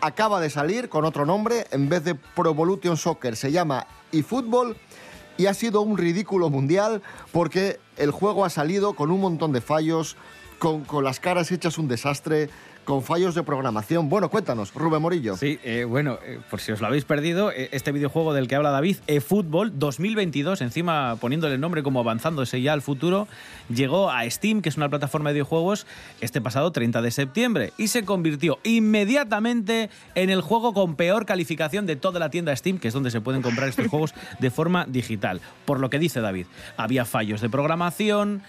acaba 0.00 0.40
de 0.40 0.50
salir 0.50 0.88
con 0.88 1.04
otro 1.04 1.24
nombre, 1.24 1.68
en 1.70 1.88
vez 1.88 2.02
de 2.02 2.16
Pro 2.16 2.50
Evolution 2.50 2.96
Soccer. 2.96 3.36
Se 3.36 3.52
llama 3.52 3.86
eFootball 4.10 4.76
y 5.36 5.46
ha 5.46 5.54
sido 5.54 5.80
un 5.80 5.96
ridículo 5.96 6.50
mundial 6.50 7.02
porque 7.30 7.78
el 7.96 8.10
juego 8.10 8.44
ha 8.44 8.50
salido 8.50 8.94
con 8.94 9.12
un 9.12 9.20
montón 9.20 9.52
de 9.52 9.60
fallos, 9.60 10.16
con, 10.58 10.84
con 10.84 11.04
las 11.04 11.20
caras 11.20 11.52
hechas 11.52 11.78
un 11.78 11.86
desastre, 11.86 12.50
con 12.84 13.02
fallos 13.02 13.34
de 13.34 13.42
programación. 13.42 14.08
Bueno, 14.08 14.28
cuéntanos, 14.28 14.72
Rubén 14.74 15.02
Morillo. 15.02 15.36
Sí, 15.36 15.58
eh, 15.64 15.84
bueno, 15.84 16.18
eh, 16.24 16.38
por 16.50 16.60
si 16.60 16.72
os 16.72 16.80
lo 16.80 16.86
habéis 16.86 17.04
perdido, 17.04 17.50
eh, 17.50 17.68
este 17.72 17.92
videojuego 17.92 18.34
del 18.34 18.46
que 18.46 18.54
habla 18.54 18.70
David, 18.70 18.98
eFootball 19.06 19.78
2022, 19.78 20.60
encima 20.60 21.16
poniéndole 21.16 21.54
el 21.54 21.60
nombre 21.60 21.82
como 21.82 22.00
avanzándose 22.00 22.60
ya 22.60 22.72
al 22.72 22.82
futuro, 22.82 23.26
llegó 23.68 24.10
a 24.10 24.28
Steam, 24.28 24.60
que 24.60 24.68
es 24.68 24.76
una 24.76 24.88
plataforma 24.88 25.30
de 25.30 25.34
videojuegos, 25.34 25.86
este 26.20 26.40
pasado 26.40 26.72
30 26.72 27.02
de 27.02 27.10
septiembre 27.10 27.72
y 27.78 27.88
se 27.88 28.04
convirtió 28.04 28.58
inmediatamente 28.62 29.90
en 30.14 30.30
el 30.30 30.40
juego 30.40 30.74
con 30.74 30.96
peor 30.96 31.26
calificación 31.26 31.86
de 31.86 31.96
toda 31.96 32.20
la 32.20 32.30
tienda 32.30 32.54
Steam, 32.54 32.78
que 32.78 32.88
es 32.88 32.94
donde 32.94 33.10
se 33.10 33.20
pueden 33.20 33.42
comprar 33.42 33.68
estos 33.68 33.86
juegos 33.88 34.14
de 34.38 34.50
forma 34.50 34.86
digital. 34.86 35.40
Por 35.64 35.80
lo 35.80 35.90
que 35.90 35.98
dice 35.98 36.20
David, 36.20 36.46
había 36.76 37.04
fallos 37.04 37.40
de 37.40 37.48
programación, 37.48 38.42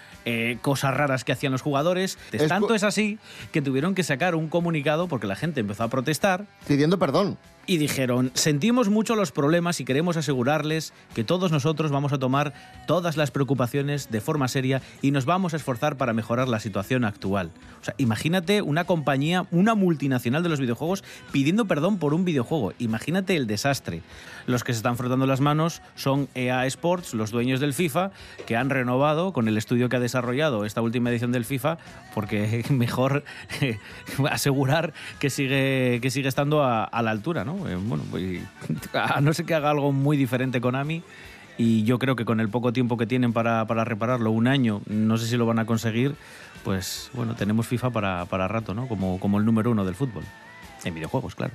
cosas 0.60 0.94
raras 0.94 1.24
que 1.24 1.32
hacían 1.32 1.52
los 1.52 1.62
jugadores. 1.62 2.18
Es 2.32 2.48
Tanto 2.48 2.74
es 2.74 2.82
así 2.82 3.18
que 3.52 3.62
tuvieron 3.62 3.94
que 3.94 4.02
sacar 4.02 4.25
un 4.34 4.48
comunicado 4.48 5.06
porque 5.08 5.26
la 5.26 5.36
gente 5.36 5.60
empezó 5.60 5.84
a 5.84 5.88
protestar 5.88 6.46
Pidiendo 6.66 6.98
perdón. 6.98 7.38
Y 7.66 7.78
dijeron, 7.78 8.30
sentimos 8.34 8.88
mucho 8.88 9.16
los 9.16 9.32
problemas 9.32 9.80
y 9.80 9.84
queremos 9.84 10.16
asegurarles 10.16 10.92
que 11.14 11.24
todos 11.24 11.50
nosotros 11.50 11.90
vamos 11.90 12.12
a 12.12 12.18
tomar 12.18 12.54
todas 12.86 13.16
las 13.16 13.32
preocupaciones 13.32 14.10
de 14.10 14.20
forma 14.20 14.46
seria 14.46 14.82
y 15.02 15.10
nos 15.10 15.24
vamos 15.24 15.52
a 15.52 15.56
esforzar 15.56 15.96
para 15.96 16.12
mejorar 16.12 16.48
la 16.48 16.60
situación 16.60 17.04
actual. 17.04 17.50
O 17.80 17.84
sea, 17.84 17.94
imagínate 17.98 18.62
una 18.62 18.84
compañía, 18.84 19.46
una 19.50 19.74
multinacional 19.74 20.44
de 20.44 20.48
los 20.48 20.60
videojuegos 20.60 21.02
pidiendo 21.32 21.66
perdón 21.66 21.98
por 21.98 22.14
un 22.14 22.24
videojuego. 22.24 22.72
Imagínate 22.78 23.36
el 23.36 23.46
desastre. 23.48 24.02
Los 24.46 24.62
que 24.62 24.72
se 24.72 24.78
están 24.78 24.96
frotando 24.96 25.26
las 25.26 25.40
manos 25.40 25.82
son 25.96 26.28
EA 26.34 26.66
Sports, 26.66 27.14
los 27.14 27.32
dueños 27.32 27.58
del 27.58 27.74
FIFA, 27.74 28.12
que 28.46 28.56
han 28.56 28.70
renovado 28.70 29.32
con 29.32 29.48
el 29.48 29.56
estudio 29.58 29.88
que 29.88 29.96
ha 29.96 30.00
desarrollado 30.00 30.64
esta 30.64 30.82
última 30.82 31.10
edición 31.10 31.32
del 31.32 31.44
FIFA, 31.44 31.78
porque 32.14 32.64
mejor 32.70 33.24
eh, 33.60 33.78
asegurar 34.30 34.92
que 35.18 35.30
sigue, 35.30 35.98
que 36.00 36.10
sigue 36.10 36.28
estando 36.28 36.62
a, 36.62 36.84
a 36.84 37.02
la 37.02 37.10
altura, 37.10 37.44
¿no? 37.44 37.55
Eh, 37.68 37.76
bueno, 37.80 38.04
pues, 38.10 38.40
a 38.92 39.20
no 39.20 39.32
ser 39.32 39.46
que 39.46 39.54
haga 39.54 39.70
algo 39.70 39.92
muy 39.92 40.16
diferente 40.16 40.60
Konami. 40.60 41.02
Y 41.58 41.84
yo 41.84 41.98
creo 41.98 42.16
que 42.16 42.26
con 42.26 42.40
el 42.40 42.50
poco 42.50 42.72
tiempo 42.72 42.98
que 42.98 43.06
tienen 43.06 43.32
para, 43.32 43.66
para 43.66 43.84
repararlo, 43.84 44.30
un 44.30 44.46
año, 44.46 44.82
no 44.86 45.16
sé 45.16 45.26
si 45.26 45.36
lo 45.38 45.46
van 45.46 45.58
a 45.58 45.64
conseguir, 45.64 46.14
pues 46.64 47.10
bueno, 47.14 47.34
tenemos 47.34 47.66
FIFA 47.66 47.90
para, 47.90 48.24
para 48.26 48.46
rato, 48.46 48.74
¿no? 48.74 48.88
Como, 48.88 49.18
como 49.18 49.38
el 49.38 49.46
número 49.46 49.70
uno 49.70 49.84
del 49.84 49.94
fútbol. 49.94 50.24
En 50.84 50.94
videojuegos, 50.94 51.34
claro. 51.34 51.54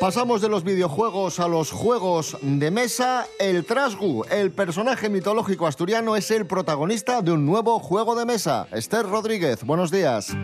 Pasamos 0.00 0.42
de 0.42 0.50
los 0.50 0.62
videojuegos 0.62 1.40
a 1.40 1.48
los 1.48 1.70
juegos 1.72 2.36
de 2.42 2.70
mesa. 2.70 3.26
El 3.38 3.64
Trasgu, 3.64 4.24
el 4.30 4.52
personaje 4.52 5.08
mitológico 5.08 5.66
asturiano, 5.66 6.16
es 6.16 6.30
el 6.30 6.46
protagonista 6.46 7.22
de 7.22 7.32
un 7.32 7.46
nuevo 7.46 7.78
juego 7.78 8.14
de 8.14 8.26
mesa. 8.26 8.68
Esther 8.72 9.06
Rodríguez, 9.06 9.64
buenos 9.64 9.90
días. 9.90 10.36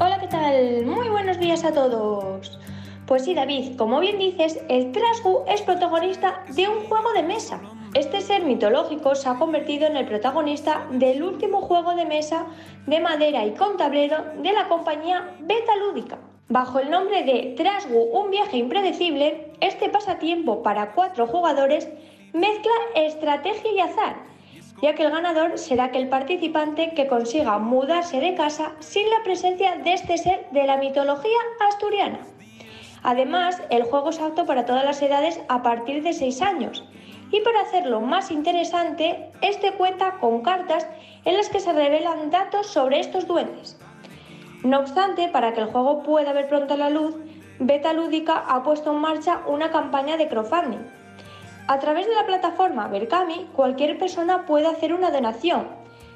Hola, 0.00 0.18
¿qué 0.20 0.26
tal? 0.26 0.86
Muy 0.86 1.08
buenos 1.08 1.38
días 1.38 1.62
a 1.62 1.72
todos. 1.72 2.58
Pues 3.06 3.24
sí, 3.24 3.34
David, 3.34 3.76
como 3.76 4.00
bien 4.00 4.18
dices, 4.18 4.58
el 4.68 4.90
Trasgu 4.90 5.44
es 5.46 5.62
protagonista 5.62 6.42
de 6.48 6.68
un 6.68 6.80
juego 6.80 7.12
de 7.12 7.22
mesa. 7.22 7.60
Este 7.94 8.20
ser 8.20 8.44
mitológico 8.44 9.14
se 9.14 9.28
ha 9.28 9.38
convertido 9.38 9.86
en 9.86 9.96
el 9.96 10.06
protagonista 10.06 10.86
del 10.90 11.22
último 11.22 11.62
juego 11.62 11.94
de 11.94 12.06
mesa 12.06 12.44
de 12.86 12.98
madera 12.98 13.46
y 13.46 13.54
con 13.54 13.76
tablero 13.76 14.16
de 14.42 14.52
la 14.52 14.68
compañía 14.68 15.36
Beta 15.40 15.76
Lúdica. 15.76 16.18
Bajo 16.50 16.78
el 16.78 16.88
nombre 16.88 17.24
de 17.24 17.52
Trasgu, 17.58 18.04
un 18.04 18.30
viaje 18.30 18.56
impredecible, 18.56 19.52
este 19.60 19.90
pasatiempo 19.90 20.62
para 20.62 20.92
cuatro 20.94 21.26
jugadores 21.26 21.90
mezcla 22.32 22.72
estrategia 22.94 23.70
y 23.70 23.80
azar, 23.80 24.16
ya 24.80 24.94
que 24.94 25.02
el 25.02 25.10
ganador 25.10 25.58
será 25.58 25.84
aquel 25.84 26.08
participante 26.08 26.94
que 26.94 27.06
consiga 27.06 27.58
mudarse 27.58 28.18
de 28.20 28.34
casa 28.34 28.72
sin 28.78 29.10
la 29.10 29.22
presencia 29.24 29.76
de 29.76 29.92
este 29.92 30.16
ser 30.16 30.46
de 30.50 30.64
la 30.64 30.78
mitología 30.78 31.36
asturiana. 31.68 32.20
Además, 33.02 33.60
el 33.68 33.82
juego 33.82 34.08
es 34.08 34.18
apto 34.18 34.46
para 34.46 34.64
todas 34.64 34.86
las 34.86 35.02
edades 35.02 35.42
a 35.50 35.62
partir 35.62 36.02
de 36.02 36.14
6 36.14 36.40
años. 36.40 36.82
Y 37.30 37.42
para 37.42 37.60
hacerlo 37.60 38.00
más 38.00 38.30
interesante, 38.30 39.32
este 39.42 39.72
cuenta 39.72 40.12
con 40.12 40.40
cartas 40.40 40.88
en 41.26 41.36
las 41.36 41.50
que 41.50 41.60
se 41.60 41.74
revelan 41.74 42.30
datos 42.30 42.68
sobre 42.68 43.00
estos 43.00 43.26
duendes. 43.26 43.78
No 44.64 44.80
obstante, 44.80 45.28
para 45.28 45.52
que 45.54 45.60
el 45.60 45.66
juego 45.66 46.02
pueda 46.02 46.32
ver 46.32 46.48
pronto 46.48 46.76
la 46.76 46.90
luz, 46.90 47.14
Beta 47.60 47.92
Lúdica 47.92 48.44
ha 48.46 48.62
puesto 48.62 48.92
en 48.92 48.98
marcha 48.98 49.42
una 49.46 49.70
campaña 49.70 50.16
de 50.16 50.28
crowdfunding. 50.28 50.84
A 51.66 51.78
través 51.78 52.06
de 52.06 52.14
la 52.14 52.26
plataforma 52.26 52.88
Berkami, 52.88 53.48
cualquier 53.54 53.98
persona 53.98 54.46
puede 54.46 54.66
hacer 54.66 54.94
una 54.94 55.10
donación 55.10 55.68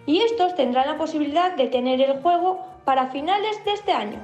y 0.07 0.21
estos 0.21 0.55
tendrán 0.55 0.87
la 0.87 0.97
posibilidad 0.97 1.55
de 1.57 1.69
tener 1.69 2.01
el 2.01 2.21
juego 2.21 2.67
para 2.85 3.09
finales 3.09 3.65
de 3.65 3.73
este 3.73 3.93
año. 3.93 4.19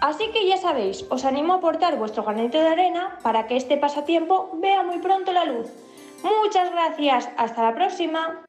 Así 0.00 0.28
que 0.32 0.46
ya 0.46 0.56
sabéis, 0.56 1.06
os 1.08 1.24
animo 1.24 1.54
a 1.54 1.56
aportar 1.56 1.96
vuestro 1.96 2.24
granito 2.24 2.58
de 2.58 2.68
arena 2.68 3.18
para 3.22 3.46
que 3.46 3.56
este 3.56 3.76
pasatiempo 3.76 4.50
vea 4.54 4.82
muy 4.82 4.98
pronto 4.98 5.32
la 5.32 5.44
luz. 5.44 5.68
Muchas 6.22 6.70
gracias, 6.70 7.30
hasta 7.36 7.62
la 7.62 7.74
próxima. 7.74 8.44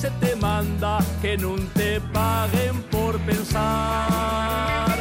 se 0.00 0.10
te 0.12 0.34
manda, 0.36 0.98
que 1.20 1.36
no 1.36 1.56
te 1.74 2.00
paguen 2.00 2.82
por 2.90 3.18
pensar. 3.20 4.96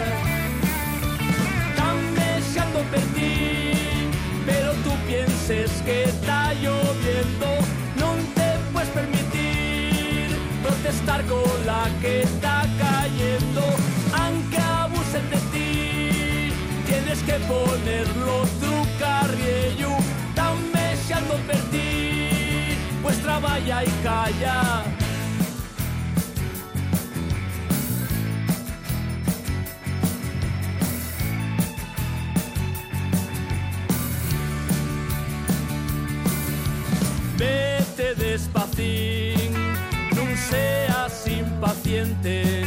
Tan 1.78 1.98
deseando 2.16 2.80
per 2.92 3.06
ti, 3.16 3.72
pero 4.46 4.74
tú 4.84 4.92
pienses 5.08 5.72
que 5.86 6.04
está 6.04 6.54
lloviendo, 6.56 7.50
no 8.02 8.10
te 8.36 8.50
puedes 8.74 8.90
permitir 8.90 10.38
protestar 10.64 11.24
con 11.28 11.50
la 11.66 11.84
que 12.02 12.24
está 12.24 12.66
cayendo, 12.86 13.64
aunque 14.22 14.58
abusen 14.58 15.26
de 15.30 15.40
ti, 15.54 16.54
tienes 16.88 17.20
que 17.24 17.36
ponerlo 17.54 18.36
tu 18.64 18.76
carriello, 19.00 19.92
tan 20.36 20.58
deseando 20.74 21.36
per 21.48 21.62
ti, 21.72 21.89
pues 23.20 23.24
trabaja 23.24 23.84
y 23.84 23.90
calla. 24.04 24.84
Vete 37.38 38.16
despacín, 38.16 39.54
no 40.16 40.26
seas 40.50 41.28
impaciente, 41.28 42.66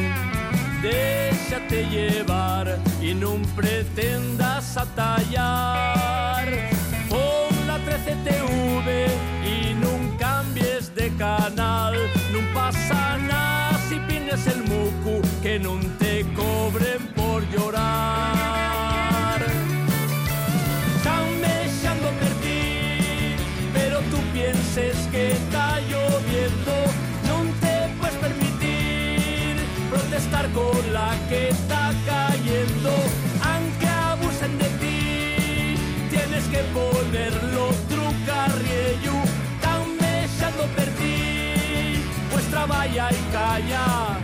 déjate 0.82 1.84
llevar 1.90 2.78
y 3.00 3.14
no 3.14 3.36
pretendas 3.54 4.76
atallar. 4.76 5.91
Que 15.52 15.58
no 15.58 15.78
te 15.98 16.24
cobren 16.34 17.02
por 17.14 17.46
llorar. 17.50 19.38
Están 20.96 21.26
deseando 21.42 22.08
per 22.20 22.32
ti, 22.44 23.36
pero 23.74 23.98
tú 24.10 24.18
pienses 24.32 24.96
que 25.12 25.32
está 25.32 25.78
lloviendo, 25.90 26.74
no 27.28 27.36
te 27.60 27.74
puedes 27.98 28.16
permitir 28.26 29.56
protestar 29.90 30.48
con 30.52 30.80
la 30.90 31.10
que 31.28 31.50
está 31.50 31.92
cayendo, 32.06 32.92
aunque 33.52 33.88
abusen 33.88 34.56
de 34.56 34.68
ti, 34.82 35.76
tienes 36.08 36.44
que 36.52 36.60
ponerlo 36.78 37.64
trucarriello, 37.92 39.16
tan 39.60 39.84
deseando 39.98 40.64
per 40.76 40.88
ti, 41.00 42.04
pues 42.30 42.44
trabaja 42.46 43.10
y 43.10 43.32
calla. 43.32 44.21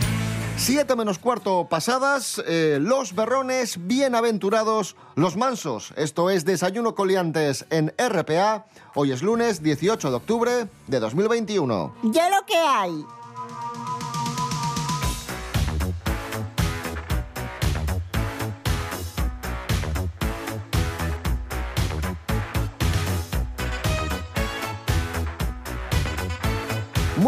Siete 0.69 0.97
menos 0.97 1.19
cuarto 1.19 1.67
pasadas, 1.67 2.43
eh, 2.47 2.77
los 2.79 3.15
berrones, 3.15 3.87
bienaventurados, 3.87 4.97
los 5.15 5.35
mansos. 5.35 5.95
Esto 5.97 6.29
es 6.29 6.45
Desayuno 6.45 6.95
Coliantes 6.95 7.65
en 7.71 7.95
RPA. 7.97 8.67
Hoy 8.95 9.13
es 9.13 9.23
lunes 9.23 9.63
18 9.63 10.11
de 10.11 10.17
octubre 10.17 10.69
de 10.87 11.01
2021. 11.01 11.95
Ya 12.03 12.29
lo 12.29 12.45
que 12.45 12.59
hay. 12.59 13.03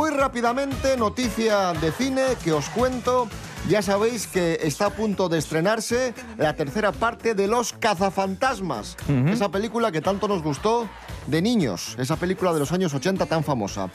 Muy 0.00 0.12
rápidamente, 0.12 0.96
noticia 0.96 1.74
de 1.74 1.92
cine 1.92 2.22
que 2.42 2.52
os 2.52 2.70
cuento. 2.70 3.28
Ya 3.68 3.82
sabéis 3.82 4.26
que 4.26 4.58
está 4.62 4.86
a 4.86 4.90
punto 4.90 5.28
de 5.28 5.36
estrenarse 5.36 6.14
la 6.38 6.56
tercera 6.56 6.90
parte 6.90 7.34
de 7.34 7.46
Los 7.46 7.74
Cazafantasmas. 7.74 8.96
Esa 9.26 9.50
película 9.50 9.92
que 9.92 10.00
tanto 10.00 10.26
nos 10.26 10.42
gustó 10.42 10.88
de 11.26 11.42
niños. 11.42 11.96
Esa 11.98 12.16
película 12.16 12.54
de 12.54 12.60
los 12.60 12.72
años 12.72 12.94
80 12.94 13.26
tan 13.26 13.44
famosa. 13.44 13.90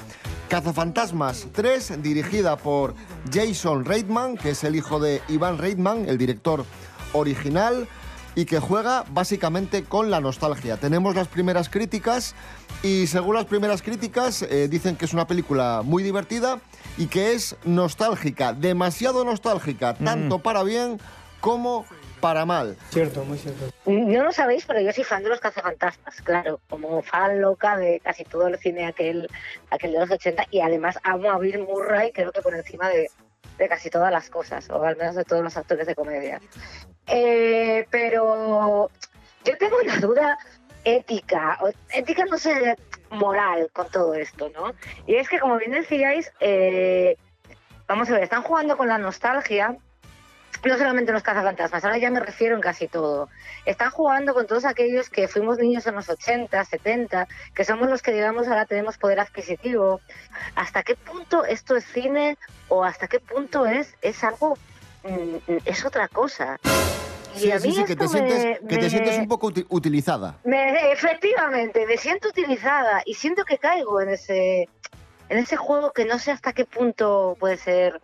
Cazafantasmas 0.48 1.48
3, 1.54 2.04
dirigida 2.04 2.56
por 2.56 2.94
Jason 3.34 3.84
Reitman, 3.84 4.38
que 4.38 4.52
es 4.52 4.64
el 4.64 4.76
hijo 4.76 5.00
de 5.00 5.24
Ivan 5.28 5.58
Reitman, 5.58 6.08
el 6.08 6.20
director 6.20 6.66
original 7.14 7.88
y 8.36 8.46
que 8.46 8.60
juega 8.60 9.06
básicamente 9.10 9.84
con 9.84 10.12
la 10.12 10.20
nostalgia. 10.20 10.78
Tenemos 10.78 11.16
las 11.16 11.28
primeras 11.28 11.70
críticas 11.70 12.36
y 12.84 13.08
según 13.08 13.36
las 13.36 13.46
primeras 13.46 13.82
críticas 13.82 14.42
eh, 14.44 14.68
dicen 14.68 14.96
que 14.98 15.06
es 15.06 15.14
una 15.14 15.26
película 15.26 15.82
muy 15.84 16.04
divertida 16.04 16.60
y 16.98 17.08
que 17.08 17.34
es 17.34 17.56
nostálgica, 17.64 18.54
demasiado 18.54 19.24
nostálgica, 19.24 19.96
tanto 19.96 20.40
para 20.40 20.64
bien 20.64 21.00
como 21.40 21.86
para 22.20 22.46
mal. 22.46 22.76
Cierto, 22.90 23.24
muy 23.24 23.38
cierto. 23.38 23.70
No 23.86 24.24
lo 24.24 24.32
sabéis, 24.32 24.66
pero 24.66 24.82
yo 24.82 24.92
soy 24.92 25.04
fan 25.04 25.24
de 25.24 25.30
los 25.30 25.40
cazafantasmas, 25.40 26.22
claro, 26.24 26.60
como 26.70 27.02
fan 27.04 27.40
loca 27.40 27.78
de 27.78 28.00
casi 28.00 28.24
todo 28.24 28.48
el 28.48 28.58
cine 28.58 28.88
aquel, 28.88 29.30
aquel 29.70 29.92
de 29.92 30.00
los 30.00 30.10
80 30.10 30.48
y 30.50 30.60
además 30.62 30.98
amo 31.04 31.30
a 31.30 31.38
Bill 31.38 31.60
Murray, 31.60 32.12
creo 32.12 32.32
que 32.32 32.42
por 32.42 32.56
encima 32.56 32.90
de, 32.90 33.10
de 33.58 33.68
casi 33.70 33.90
todas 33.90 34.12
las 34.12 34.30
cosas, 34.30 34.70
o 34.70 34.84
al 34.84 34.98
menos 34.98 35.16
de 35.16 35.24
todos 35.24 35.44
los 35.44 35.56
actores 35.58 35.88
de 35.88 35.96
comedia. 35.96 36.42
Eh, 37.08 37.86
pero 37.90 38.90
yo 39.44 39.58
tengo 39.58 39.78
una 39.84 39.98
duda 40.00 40.38
ética, 40.84 41.58
o- 41.62 41.72
ética 41.94 42.26
no 42.26 42.38
sé, 42.38 42.76
moral 43.12 43.70
con 43.74 43.88
todo 43.90 44.14
esto, 44.14 44.50
¿no? 44.54 44.74
Y 45.08 45.16
es 45.16 45.30
que, 45.30 45.40
como 45.40 45.58
bien 45.58 45.72
decíais, 45.72 46.32
eh, 46.40 47.16
vamos 47.88 48.10
a 48.10 48.14
ver, 48.14 48.24
están 48.24 48.44
jugando 48.44 48.76
con 48.78 48.88
la 48.88 48.98
nostalgia, 48.98 49.78
no 50.64 50.78
solamente 50.78 51.12
en 51.12 51.14
los 51.16 51.24
cazafantasmas, 51.24 51.84
ahora 51.84 51.98
ya 51.98 52.10
me 52.10 52.20
refiero 52.20 52.56
en 52.56 52.62
casi 52.62 52.88
todo. 52.88 53.30
Están 53.66 53.92
jugando 53.92 54.34
con 54.34 54.48
todos 54.48 54.66
aquellos 54.66 55.10
que 55.10 55.28
fuimos 55.28 55.58
niños 55.58 55.86
en 55.88 55.96
los 55.96 56.10
80, 56.10 56.64
70, 56.64 57.28
que 57.54 57.64
somos 57.66 57.90
los 57.90 58.02
que, 58.02 58.12
digamos, 58.14 58.48
ahora 58.48 58.66
tenemos 58.66 58.98
poder 58.98 59.20
adquisitivo. 59.20 60.02
¿Hasta 60.56 60.84
qué 60.84 60.96
punto 60.96 61.46
esto 61.46 61.76
es 61.76 61.86
cine 61.86 62.38
o 62.70 62.84
hasta 62.84 63.08
qué 63.08 63.20
punto 63.20 63.66
es, 63.66 63.94
es 64.02 64.24
algo, 64.24 64.58
mm, 65.04 65.58
es 65.66 65.86
otra 65.86 66.08
cosa? 66.08 66.58
Y 67.36 67.40
Sí, 67.40 67.52
a 67.52 67.60
sí, 67.60 67.68
mí 67.68 67.74
sí, 67.76 67.84
que 67.86 67.96
te 67.96 68.04
me- 68.04 68.08
sientes, 68.10 68.60
que 68.68 68.78
te 68.78 68.90
sientes 68.90 69.18
un 69.18 69.28
poco 69.28 69.48
uti- 69.52 69.66
utilizada. 69.70 70.38
me- 70.46 70.92
efectivamente, 70.92 71.86
me 71.86 71.98
siento 71.98 72.30
utilizada 72.30 73.02
y 73.06 73.14
siento 73.16 73.44
que 73.44 73.58
caigo 73.58 74.00
en 74.02 74.10
ese, 74.10 74.70
en 75.28 75.38
ese 75.38 75.58
juego 75.58 75.92
que 75.92 76.06
no 76.06 76.18
sé 76.18 76.32
hasta 76.32 76.54
qué 76.54 76.64
punto 76.66 77.36
puede 77.40 77.58
ser, 77.58 78.00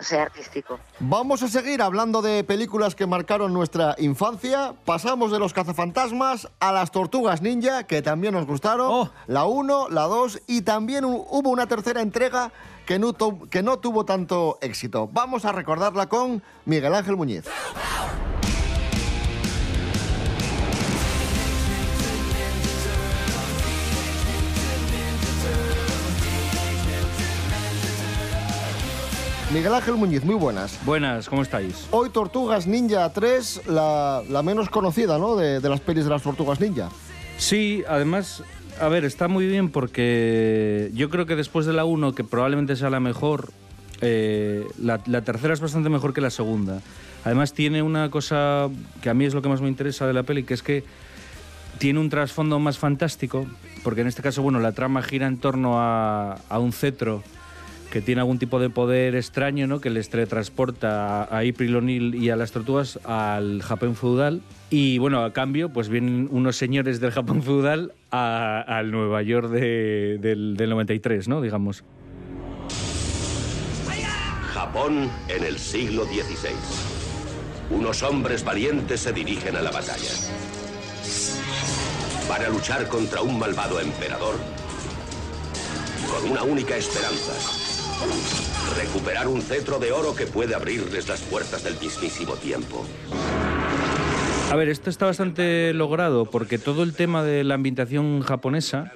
sé, 0.00 0.18
artístico. 0.18 0.78
Vamos 1.00 1.42
a 1.42 1.48
seguir 1.48 1.82
hablando 1.82 2.22
de 2.22 2.44
películas 2.44 2.94
que 2.94 3.06
marcaron 3.06 3.52
nuestra 3.52 3.94
infancia. 3.98 4.74
Pasamos 4.84 5.30
de 5.32 5.38
los 5.38 5.52
cazafantasmas 5.52 6.48
a 6.60 6.72
las 6.72 6.90
tortugas 6.90 7.42
ninja, 7.42 7.84
que 7.84 8.02
también 8.02 8.34
nos 8.34 8.46
gustaron. 8.46 8.88
Oh. 8.90 9.10
La 9.26 9.44
1, 9.46 9.88
la 9.90 10.02
2 10.02 10.42
y 10.46 10.62
también 10.62 11.04
hu- 11.04 11.26
hubo 11.30 11.50
una 11.50 11.66
tercera 11.66 12.00
entrega 12.00 12.52
que 12.86 12.98
no, 12.98 13.12
que 13.50 13.62
no 13.62 13.78
tuvo 13.78 14.04
tanto 14.04 14.58
éxito. 14.60 15.08
Vamos 15.12 15.44
a 15.44 15.52
recordarla 15.52 16.08
con 16.08 16.42
Miguel 16.64 16.94
Ángel 16.94 17.16
Muñiz. 17.16 17.44
Miguel 29.56 29.72
Ángel 29.72 29.94
Muñiz, 29.94 30.22
muy 30.22 30.34
buenas. 30.34 30.78
Buenas, 30.84 31.30
¿cómo 31.30 31.40
estáis? 31.40 31.88
Hoy 31.90 32.10
Tortugas 32.10 32.66
Ninja 32.66 33.10
3, 33.10 33.62
la, 33.68 34.22
la 34.28 34.42
menos 34.42 34.68
conocida, 34.68 35.16
¿no? 35.16 35.34
De, 35.34 35.60
de 35.60 35.68
las 35.70 35.80
pelis 35.80 36.04
de 36.04 36.10
las 36.10 36.20
Tortugas 36.20 36.60
Ninja. 36.60 36.90
Sí, 37.38 37.82
además, 37.88 38.42
a 38.78 38.88
ver, 38.88 39.06
está 39.06 39.28
muy 39.28 39.46
bien 39.46 39.70
porque 39.70 40.90
yo 40.92 41.08
creo 41.08 41.24
que 41.24 41.36
después 41.36 41.64
de 41.64 41.72
la 41.72 41.86
1, 41.86 42.14
que 42.14 42.22
probablemente 42.22 42.76
sea 42.76 42.90
la 42.90 43.00
mejor, 43.00 43.50
eh, 44.02 44.66
la, 44.78 45.00
la 45.06 45.22
tercera 45.22 45.54
es 45.54 45.60
bastante 45.60 45.88
mejor 45.88 46.12
que 46.12 46.20
la 46.20 46.28
segunda. 46.28 46.82
Además 47.24 47.54
tiene 47.54 47.80
una 47.80 48.10
cosa 48.10 48.68
que 49.00 49.08
a 49.08 49.14
mí 49.14 49.24
es 49.24 49.32
lo 49.32 49.40
que 49.40 49.48
más 49.48 49.62
me 49.62 49.68
interesa 49.68 50.06
de 50.06 50.12
la 50.12 50.22
peli, 50.22 50.44
que 50.44 50.52
es 50.52 50.62
que 50.62 50.84
tiene 51.78 51.98
un 51.98 52.10
trasfondo 52.10 52.58
más 52.58 52.76
fantástico, 52.76 53.46
porque 53.82 54.02
en 54.02 54.08
este 54.08 54.20
caso, 54.20 54.42
bueno, 54.42 54.60
la 54.60 54.72
trama 54.72 55.00
gira 55.00 55.26
en 55.26 55.38
torno 55.38 55.80
a, 55.80 56.34
a 56.50 56.58
un 56.58 56.74
cetro 56.74 57.22
que 57.96 58.02
tiene 58.02 58.20
algún 58.20 58.38
tipo 58.38 58.60
de 58.60 58.68
poder 58.68 59.14
extraño, 59.14 59.66
¿no? 59.66 59.80
Que 59.80 59.88
les 59.88 60.10
teletransporta 60.10 61.22
a, 61.24 61.38
April 61.38 61.76
O'Neil 61.76 62.14
y 62.14 62.28
a 62.28 62.36
las 62.36 62.52
tortugas 62.52 62.98
al 63.04 63.62
Japón 63.62 63.96
feudal. 63.96 64.42
Y 64.68 64.98
bueno, 64.98 65.24
a 65.24 65.32
cambio, 65.32 65.70
pues 65.70 65.88
vienen 65.88 66.28
unos 66.30 66.56
señores 66.56 67.00
del 67.00 67.10
Japón 67.12 67.42
feudal 67.42 67.94
al 68.10 68.90
Nueva 68.90 69.22
York 69.22 69.48
de- 69.48 70.18
del, 70.20 70.58
del 70.58 70.68
93, 70.68 71.26
¿no? 71.26 71.40
Digamos. 71.40 71.84
Japón 74.52 75.10
en 75.28 75.44
el 75.44 75.58
siglo 75.58 76.04
XVI. 76.04 76.50
Unos 77.70 78.02
hombres 78.02 78.44
valientes 78.44 79.00
se 79.00 79.12
dirigen 79.14 79.56
a 79.56 79.62
la 79.62 79.70
batalla. 79.70 80.10
Van 82.28 82.42
a 82.42 82.48
luchar 82.50 82.88
contra 82.88 83.22
un 83.22 83.38
malvado 83.38 83.80
emperador 83.80 84.34
con 86.10 86.30
una 86.30 86.42
única 86.42 86.76
esperanza. 86.76 87.65
Recuperar 88.76 89.28
un 89.28 89.40
cetro 89.40 89.78
de 89.78 89.92
oro 89.92 90.14
que 90.14 90.26
puede 90.26 90.54
abrirles 90.54 91.08
las 91.08 91.20
puertas 91.22 91.64
del 91.64 91.74
mismísimo 91.80 92.34
tiempo. 92.34 92.84
A 94.50 94.56
ver, 94.56 94.68
esto 94.68 94.90
está 94.90 95.06
bastante 95.06 95.72
logrado 95.72 96.26
porque 96.26 96.58
todo 96.58 96.82
el 96.82 96.94
tema 96.94 97.22
de 97.24 97.42
la 97.42 97.54
ambientación 97.54 98.20
japonesa, 98.20 98.92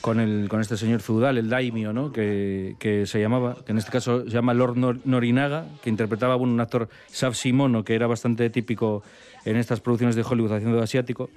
con, 0.00 0.20
el, 0.20 0.48
con 0.48 0.60
este 0.60 0.76
señor 0.76 1.00
feudal, 1.00 1.38
el 1.38 1.48
daimyo, 1.48 1.92
¿no? 1.92 2.12
que, 2.12 2.76
que 2.78 3.06
se 3.06 3.20
llamaba, 3.20 3.56
que 3.64 3.72
en 3.72 3.78
este 3.78 3.90
caso 3.90 4.24
se 4.24 4.30
llama 4.30 4.52
Lord 4.54 4.76
Nor- 4.76 5.00
Norinaga, 5.04 5.66
que 5.82 5.90
interpretaba 5.90 6.34
bueno, 6.36 6.54
un 6.54 6.60
actor 6.60 6.88
Saf 7.08 7.34
Shimono, 7.36 7.84
que 7.84 7.94
era 7.94 8.06
bastante 8.06 8.50
típico 8.50 9.02
en 9.44 9.56
estas 9.56 9.80
producciones 9.80 10.16
de 10.16 10.22
Hollywood 10.22 10.52
haciendo 10.52 10.82
asiático. 10.82 11.30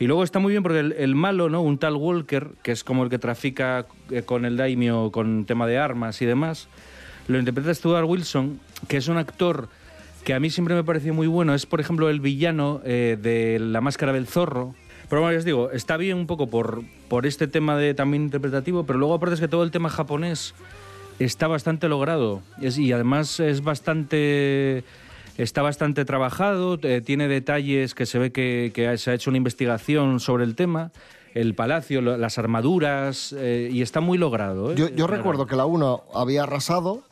Y 0.00 0.06
luego 0.06 0.22
está 0.22 0.38
muy 0.38 0.52
bien 0.52 0.62
porque 0.62 0.80
el, 0.80 1.14
malo, 1.14 1.48
¿no? 1.48 1.60
un 1.60 1.78
tal 1.78 1.96
Walker, 1.96 2.50
que 2.62 2.70
es 2.72 2.84
como 2.84 3.02
el 3.02 3.10
que 3.10 3.18
trafica 3.18 3.86
eh, 4.10 4.22
con 4.22 4.44
el 4.44 4.56
daimyo, 4.56 5.10
con 5.10 5.44
tema 5.44 5.66
de 5.66 5.78
armas 5.78 6.22
y 6.22 6.26
demás, 6.26 6.68
lo 7.26 7.38
interpreta 7.38 7.74
Stuart 7.74 8.06
Wilson, 8.06 8.60
que 8.86 8.96
es 8.96 9.08
un 9.08 9.18
actor 9.18 9.68
que 10.24 10.34
a 10.34 10.40
mí 10.40 10.50
siempre 10.50 10.74
me 10.74 10.84
pareció 10.84 11.14
muy 11.14 11.26
bueno. 11.26 11.54
Es, 11.54 11.66
por 11.66 11.80
ejemplo, 11.80 12.08
el 12.10 12.20
villano 12.20 12.80
eh, 12.84 13.18
de 13.20 13.58
La 13.58 13.80
Máscara 13.80 14.12
del 14.12 14.26
Zorro. 14.26 14.74
Pero 15.08 15.22
bueno, 15.22 15.32
ya 15.32 15.38
os 15.38 15.44
digo, 15.44 15.70
está 15.70 15.96
bien 15.96 16.16
un 16.16 16.26
poco 16.26 16.48
por, 16.48 16.82
por 17.08 17.26
este 17.26 17.48
tema 17.48 17.76
de 17.76 17.94
también 17.94 18.24
interpretativo, 18.24 18.84
pero 18.84 18.98
luego 18.98 19.14
aparte 19.14 19.34
es 19.34 19.40
que 19.40 19.48
todo 19.48 19.62
el 19.62 19.70
tema 19.70 19.88
japonés 19.88 20.54
está 21.18 21.48
bastante 21.48 21.88
logrado. 21.88 22.42
Y 22.60 22.92
además 22.92 23.40
es 23.40 23.62
bastante... 23.62 24.84
Está 25.38 25.62
bastante 25.62 26.04
trabajado, 26.04 26.78
eh, 26.82 27.00
tiene 27.00 27.28
detalles 27.28 27.94
que 27.94 28.06
se 28.06 28.18
ve 28.18 28.32
que, 28.32 28.72
que 28.74 28.98
se 28.98 29.10
ha 29.12 29.14
hecho 29.14 29.30
una 29.30 29.36
investigación 29.36 30.18
sobre 30.18 30.42
el 30.44 30.56
tema, 30.56 30.90
el 31.32 31.54
palacio, 31.54 32.00
lo- 32.02 32.16
las 32.16 32.38
armaduras, 32.38 33.32
eh, 33.38 33.70
y 33.72 33.80
está 33.82 34.00
muy 34.00 34.18
logrado. 34.18 34.72
¿eh? 34.72 34.74
Yo, 34.76 34.88
yo 34.88 35.06
recuerdo 35.06 35.46
que 35.46 35.54
la 35.54 35.64
1 35.64 36.02
había 36.12 36.42
arrasado. 36.42 37.02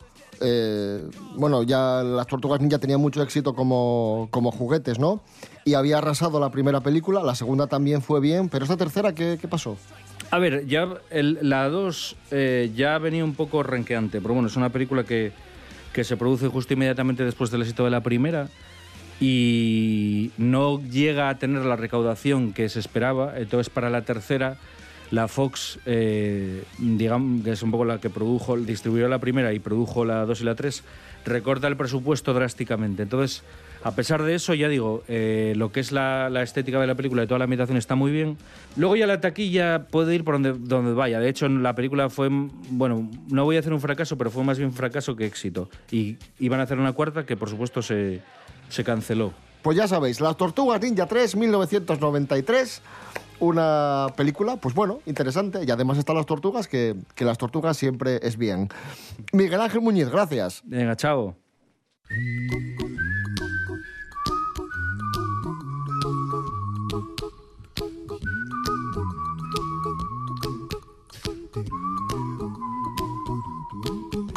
eh, 0.41 1.01
bueno, 1.35 1.63
ya 1.63 2.03
las 2.03 2.27
Tortugas 2.27 2.59
Ninja 2.61 2.77
tenían 2.77 2.99
mucho 2.99 3.23
éxito 3.23 3.55
como, 3.55 4.27
como 4.29 4.51
juguetes, 4.51 4.99
¿no? 4.99 5.23
Y 5.65 5.73
había 5.73 5.97
arrasado 5.97 6.39
la 6.39 6.51
primera 6.51 6.81
película, 6.81 7.23
la 7.23 7.33
segunda 7.33 7.65
también 7.65 8.01
fue 8.03 8.19
bien, 8.19 8.47
pero 8.49 8.65
esta 8.65 8.77
tercera, 8.77 9.15
¿qué, 9.15 9.39
qué 9.41 9.47
pasó? 9.47 9.77
A 10.29 10.37
ver, 10.37 10.67
ya 10.67 10.89
el- 11.09 11.39
la 11.41 11.69
2 11.69 12.17
eh, 12.29 12.71
ya 12.75 12.97
venía 12.99 13.23
un 13.23 13.33
poco 13.33 13.63
renqueante, 13.63 14.19
pero 14.21 14.33
bueno, 14.35 14.47
es 14.49 14.55
una 14.57 14.69
película 14.69 15.03
que, 15.05 15.31
que 15.97 16.03
se 16.03 16.15
produce 16.15 16.47
justo 16.47 16.75
inmediatamente 16.75 17.25
después 17.25 17.49
del 17.49 17.63
éxito 17.63 17.83
de 17.83 17.89
la 17.89 18.01
primera 18.01 18.49
y 19.19 20.29
no 20.37 20.79
llega 20.79 21.27
a 21.27 21.39
tener 21.39 21.65
la 21.65 21.75
recaudación 21.75 22.53
que 22.53 22.69
se 22.69 22.77
esperaba, 22.79 23.33
entonces 23.35 23.71
para 23.71 23.89
la 23.89 24.03
tercera 24.03 24.57
la 25.09 25.27
Fox, 25.27 25.79
eh, 25.87 26.65
digamos, 26.77 27.43
que 27.43 27.49
es 27.49 27.63
un 27.63 27.71
poco 27.71 27.83
la 27.83 27.99
que 27.99 28.11
produjo, 28.11 28.57
distribuyó 28.57 29.07
la 29.07 29.17
primera 29.17 29.53
y 29.53 29.59
produjo 29.59 30.05
la 30.05 30.23
2 30.27 30.41
y 30.41 30.43
la 30.43 30.53
3, 30.53 30.83
recorta 31.25 31.67
el 31.67 31.77
presupuesto 31.77 32.31
drásticamente. 32.31 33.01
Entonces, 33.01 33.41
a 33.83 33.91
pesar 33.91 34.23
de 34.23 34.35
eso, 34.35 34.53
ya 34.53 34.67
digo, 34.67 35.03
eh, 35.07 35.53
lo 35.55 35.71
que 35.71 35.79
es 35.79 35.91
la, 35.91 36.29
la 36.29 36.43
estética 36.43 36.79
de 36.79 36.87
la 36.87 36.95
película 36.95 37.23
y 37.23 37.27
toda 37.27 37.39
la 37.39 37.45
ambientación 37.45 37.77
está 37.77 37.95
muy 37.95 38.11
bien. 38.11 38.37
Luego 38.75 38.95
ya 38.95 39.07
la 39.07 39.21
taquilla 39.21 39.87
puede 39.87 40.15
ir 40.15 40.23
por 40.23 40.35
donde, 40.35 40.53
donde 40.53 40.93
vaya. 40.93 41.19
De 41.19 41.29
hecho, 41.29 41.47
la 41.47 41.75
película 41.75 42.09
fue, 42.09 42.29
bueno, 42.29 43.09
no 43.29 43.43
voy 43.45 43.57
a 43.57 43.59
hacer 43.59 43.73
un 43.73 43.81
fracaso, 43.81 44.17
pero 44.17 44.31
fue 44.31 44.43
más 44.43 44.57
bien 44.57 44.73
fracaso 44.73 45.15
que 45.15 45.25
éxito. 45.25 45.69
Y 45.91 46.17
iban 46.39 46.59
a 46.59 46.63
hacer 46.63 46.79
una 46.79 46.93
cuarta 46.93 47.25
que, 47.25 47.37
por 47.37 47.49
supuesto, 47.49 47.81
se, 47.81 48.21
se 48.69 48.83
canceló. 48.83 49.33
Pues 49.61 49.77
ya 49.77 49.87
sabéis, 49.87 50.21
Las 50.21 50.37
Tortugas 50.37 50.81
Ninja 50.81 51.07
3, 51.07 51.35
1993, 51.35 52.81
una 53.39 54.07
película, 54.15 54.57
pues 54.57 54.73
bueno, 54.73 54.99
interesante. 55.05 55.59
Y 55.67 55.71
además 55.71 55.97
están 55.97 56.15
las 56.15 56.25
tortugas, 56.25 56.67
que, 56.67 56.95
que 57.15 57.25
las 57.25 57.37
tortugas 57.37 57.77
siempre 57.77 58.19
es 58.21 58.37
bien. 58.37 58.69
Miguel 59.33 59.61
Ángel 59.61 59.81
Muñiz, 59.81 60.09
gracias. 60.09 60.61
Venga, 60.65 60.95
chao. 60.95 61.35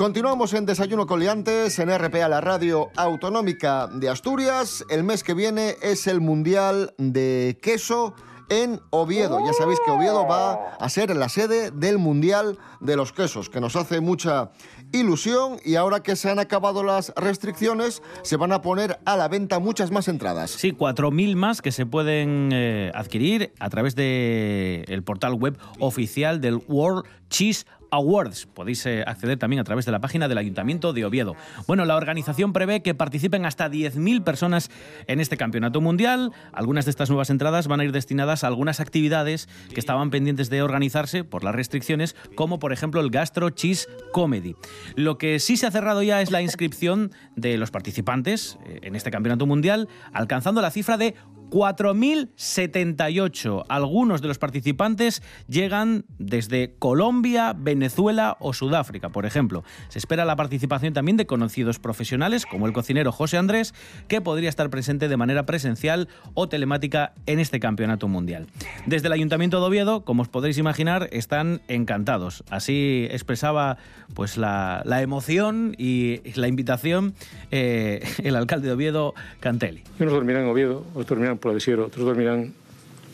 Continuamos 0.00 0.54
en 0.54 0.64
Desayuno 0.64 1.06
con 1.06 1.20
Liantes, 1.20 1.78
en 1.78 1.90
RPA, 1.90 2.26
la 2.26 2.40
radio 2.40 2.88
autonómica 2.96 3.86
de 3.86 4.08
Asturias. 4.08 4.82
El 4.88 5.04
mes 5.04 5.22
que 5.22 5.34
viene 5.34 5.76
es 5.82 6.06
el 6.06 6.22
Mundial 6.22 6.94
de 6.96 7.58
Queso 7.60 8.14
en 8.48 8.80
Oviedo. 8.88 9.44
Ya 9.44 9.52
sabéis 9.52 9.78
que 9.84 9.90
Oviedo 9.90 10.26
va 10.26 10.54
a 10.80 10.88
ser 10.88 11.14
la 11.14 11.28
sede 11.28 11.70
del 11.70 11.98
Mundial 11.98 12.56
de 12.80 12.96
los 12.96 13.12
Quesos, 13.12 13.50
que 13.50 13.60
nos 13.60 13.76
hace 13.76 14.00
mucha 14.00 14.52
ilusión 14.90 15.58
y 15.66 15.74
ahora 15.74 16.02
que 16.02 16.16
se 16.16 16.30
han 16.30 16.38
acabado 16.38 16.82
las 16.82 17.12
restricciones, 17.14 18.02
se 18.22 18.38
van 18.38 18.52
a 18.52 18.62
poner 18.62 19.00
a 19.04 19.18
la 19.18 19.28
venta 19.28 19.58
muchas 19.58 19.90
más 19.90 20.08
entradas. 20.08 20.50
Sí, 20.50 20.72
4.000 20.72 21.36
más 21.36 21.60
que 21.60 21.72
se 21.72 21.84
pueden 21.84 22.48
eh, 22.54 22.90
adquirir 22.94 23.52
a 23.58 23.68
través 23.68 23.94
del 23.96 24.86
el 24.88 25.02
portal 25.04 25.34
web 25.34 25.58
oficial 25.78 26.40
del 26.40 26.56
World 26.68 27.04
Cheese 27.28 27.66
Awards. 27.90 28.46
Podéis 28.46 28.84
eh, 28.86 29.04
acceder 29.06 29.38
también 29.38 29.60
a 29.60 29.64
través 29.64 29.84
de 29.84 29.92
la 29.92 30.00
página 30.00 30.28
del 30.28 30.38
Ayuntamiento 30.38 30.92
de 30.92 31.04
Oviedo. 31.04 31.36
Bueno, 31.66 31.84
la 31.84 31.96
organización 31.96 32.52
prevé 32.52 32.82
que 32.82 32.94
participen 32.94 33.46
hasta 33.46 33.70
10.000 33.70 34.24
personas 34.24 34.70
en 35.06 35.20
este 35.20 35.36
campeonato 35.36 35.80
mundial. 35.80 36.32
Algunas 36.52 36.84
de 36.84 36.90
estas 36.90 37.08
nuevas 37.08 37.30
entradas 37.30 37.68
van 37.68 37.80
a 37.80 37.84
ir 37.84 37.92
destinadas 37.92 38.44
a 38.44 38.46
algunas 38.46 38.80
actividades 38.80 39.48
que 39.72 39.80
estaban 39.80 40.10
pendientes 40.10 40.50
de 40.50 40.62
organizarse 40.62 41.24
por 41.24 41.44
las 41.44 41.54
restricciones, 41.54 42.16
como 42.34 42.58
por 42.58 42.72
ejemplo 42.72 43.00
el 43.00 43.10
Gastro 43.10 43.50
Cheese 43.50 43.88
Comedy. 44.12 44.54
Lo 44.96 45.18
que 45.18 45.38
sí 45.38 45.56
se 45.56 45.66
ha 45.66 45.70
cerrado 45.70 46.02
ya 46.02 46.20
es 46.20 46.30
la 46.30 46.42
inscripción 46.42 47.12
de 47.36 47.56
los 47.58 47.70
participantes 47.70 48.58
eh, 48.66 48.80
en 48.82 48.96
este 48.96 49.10
campeonato 49.10 49.46
mundial, 49.46 49.88
alcanzando 50.12 50.60
la 50.60 50.70
cifra 50.70 50.96
de 50.96 51.14
4.078. 51.50 53.64
Algunos 53.68 54.22
de 54.22 54.28
los 54.28 54.38
participantes 54.38 55.22
llegan 55.48 56.04
desde 56.18 56.74
Colombia, 56.78 57.54
Venezuela 57.56 58.36
o 58.40 58.52
Sudáfrica, 58.52 59.08
por 59.10 59.26
ejemplo. 59.26 59.64
Se 59.88 59.98
espera 59.98 60.24
la 60.24 60.36
participación 60.36 60.94
también 60.94 61.16
de 61.16 61.26
conocidos 61.26 61.78
profesionales, 61.78 62.46
como 62.46 62.66
el 62.66 62.72
cocinero 62.72 63.12
José 63.12 63.36
Andrés, 63.36 63.74
que 64.08 64.20
podría 64.20 64.48
estar 64.48 64.70
presente 64.70 65.08
de 65.08 65.16
manera 65.16 65.46
presencial 65.46 66.08
o 66.34 66.48
telemática 66.48 67.12
en 67.26 67.40
este 67.40 67.60
campeonato 67.60 68.08
mundial. 68.08 68.46
Desde 68.86 69.08
el 69.08 69.12
Ayuntamiento 69.12 69.60
de 69.60 69.66
Oviedo, 69.66 70.04
como 70.04 70.22
os 70.22 70.28
podréis 70.28 70.58
imaginar, 70.58 71.08
están 71.12 71.60
encantados. 71.68 72.44
Así 72.50 73.06
expresaba 73.10 73.78
pues 74.14 74.36
la, 74.36 74.82
la 74.84 75.02
emoción 75.02 75.74
y 75.76 76.20
la 76.34 76.48
invitación 76.48 77.14
eh, 77.50 78.02
el 78.22 78.36
alcalde 78.36 78.68
de 78.68 78.74
Oviedo, 78.74 79.14
Cantelli. 79.40 79.82
Unos 79.98 80.12
dormirán 80.12 80.42
en 80.42 80.48
Oviedo, 80.48 80.84
otros 80.90 81.08
dormirán 81.08 81.38
por 81.40 81.50
Adesiero, 81.50 81.86
otros 81.86 82.04
dormirán 82.06 82.52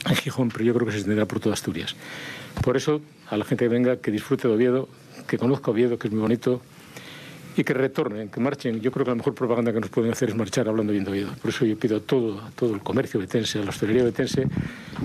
en 0.09 0.17
Gijón, 0.17 0.51
pero 0.51 0.65
yo 0.65 0.75
creo 0.75 0.87
que 0.87 0.93
se 0.93 0.99
extenderá 0.99 1.27
por 1.27 1.41
toda 1.41 1.55
Asturias. 1.55 1.97
Por 2.63 2.77
eso, 2.77 3.01
a 3.29 3.37
la 3.37 3.45
gente 3.45 3.65
que 3.65 3.69
venga, 3.69 3.97
que 3.97 4.11
disfrute 4.11 4.49
de 4.49 4.55
Oviedo, 4.55 4.89
que 5.27 5.39
conozca 5.39 5.71
Oviedo, 5.71 5.99
que 5.99 6.09
es 6.09 6.13
muy 6.13 6.23
bonito, 6.23 6.61
y 7.57 7.65
que 7.65 7.73
retornen, 7.73 8.29
que 8.29 8.39
marchen. 8.39 8.81
Yo 8.81 8.93
creo 8.93 9.05
que 9.05 9.13
la 9.13 9.15
mejor 9.15 9.35
propaganda 9.35 9.73
que 9.73 9.81
nos 9.81 9.89
pueden 9.89 10.13
hacer 10.13 10.29
es 10.29 10.37
marchar 10.37 10.69
hablando 10.69 10.93
bien 10.93 11.05
de 11.05 11.11
Oviedo. 11.11 11.33
Por 11.41 11.49
eso 11.51 11.65
yo 11.65 11.79
pido 11.79 11.97
a 11.97 12.01
todo, 12.01 12.39
a 12.41 12.51
todo 12.51 12.75
el 12.75 12.81
comercio 12.81 13.19
betense, 13.19 13.59
a 13.59 13.63
la 13.63 13.71
hostelería 13.71 14.05
betense, 14.05 14.47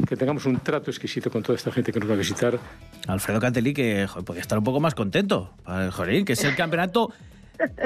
que 0.08 0.18
tengamos 0.18 0.46
un 0.46 0.60
trato 0.60 0.92
exquisito 0.92 1.32
con 1.32 1.44
toda 1.44 1.56
esta 1.56 1.72
gente 1.72 1.94
que 1.94 2.00
nos 2.00 2.10
va 2.10 2.16
a 2.16 2.18
visitar. 2.18 2.60
Alfredo 3.08 3.40
Cantelli, 3.40 3.74
que 3.74 4.06
joder, 4.06 4.26
podía 4.26 4.42
estar 4.42 4.58
un 4.58 4.66
poco 4.66 4.82
más 4.82 4.96
contento. 4.96 5.54
Joder, 5.66 6.26
que 6.26 6.34
es 6.34 6.44
el 6.44 6.56
campeonato 6.56 7.14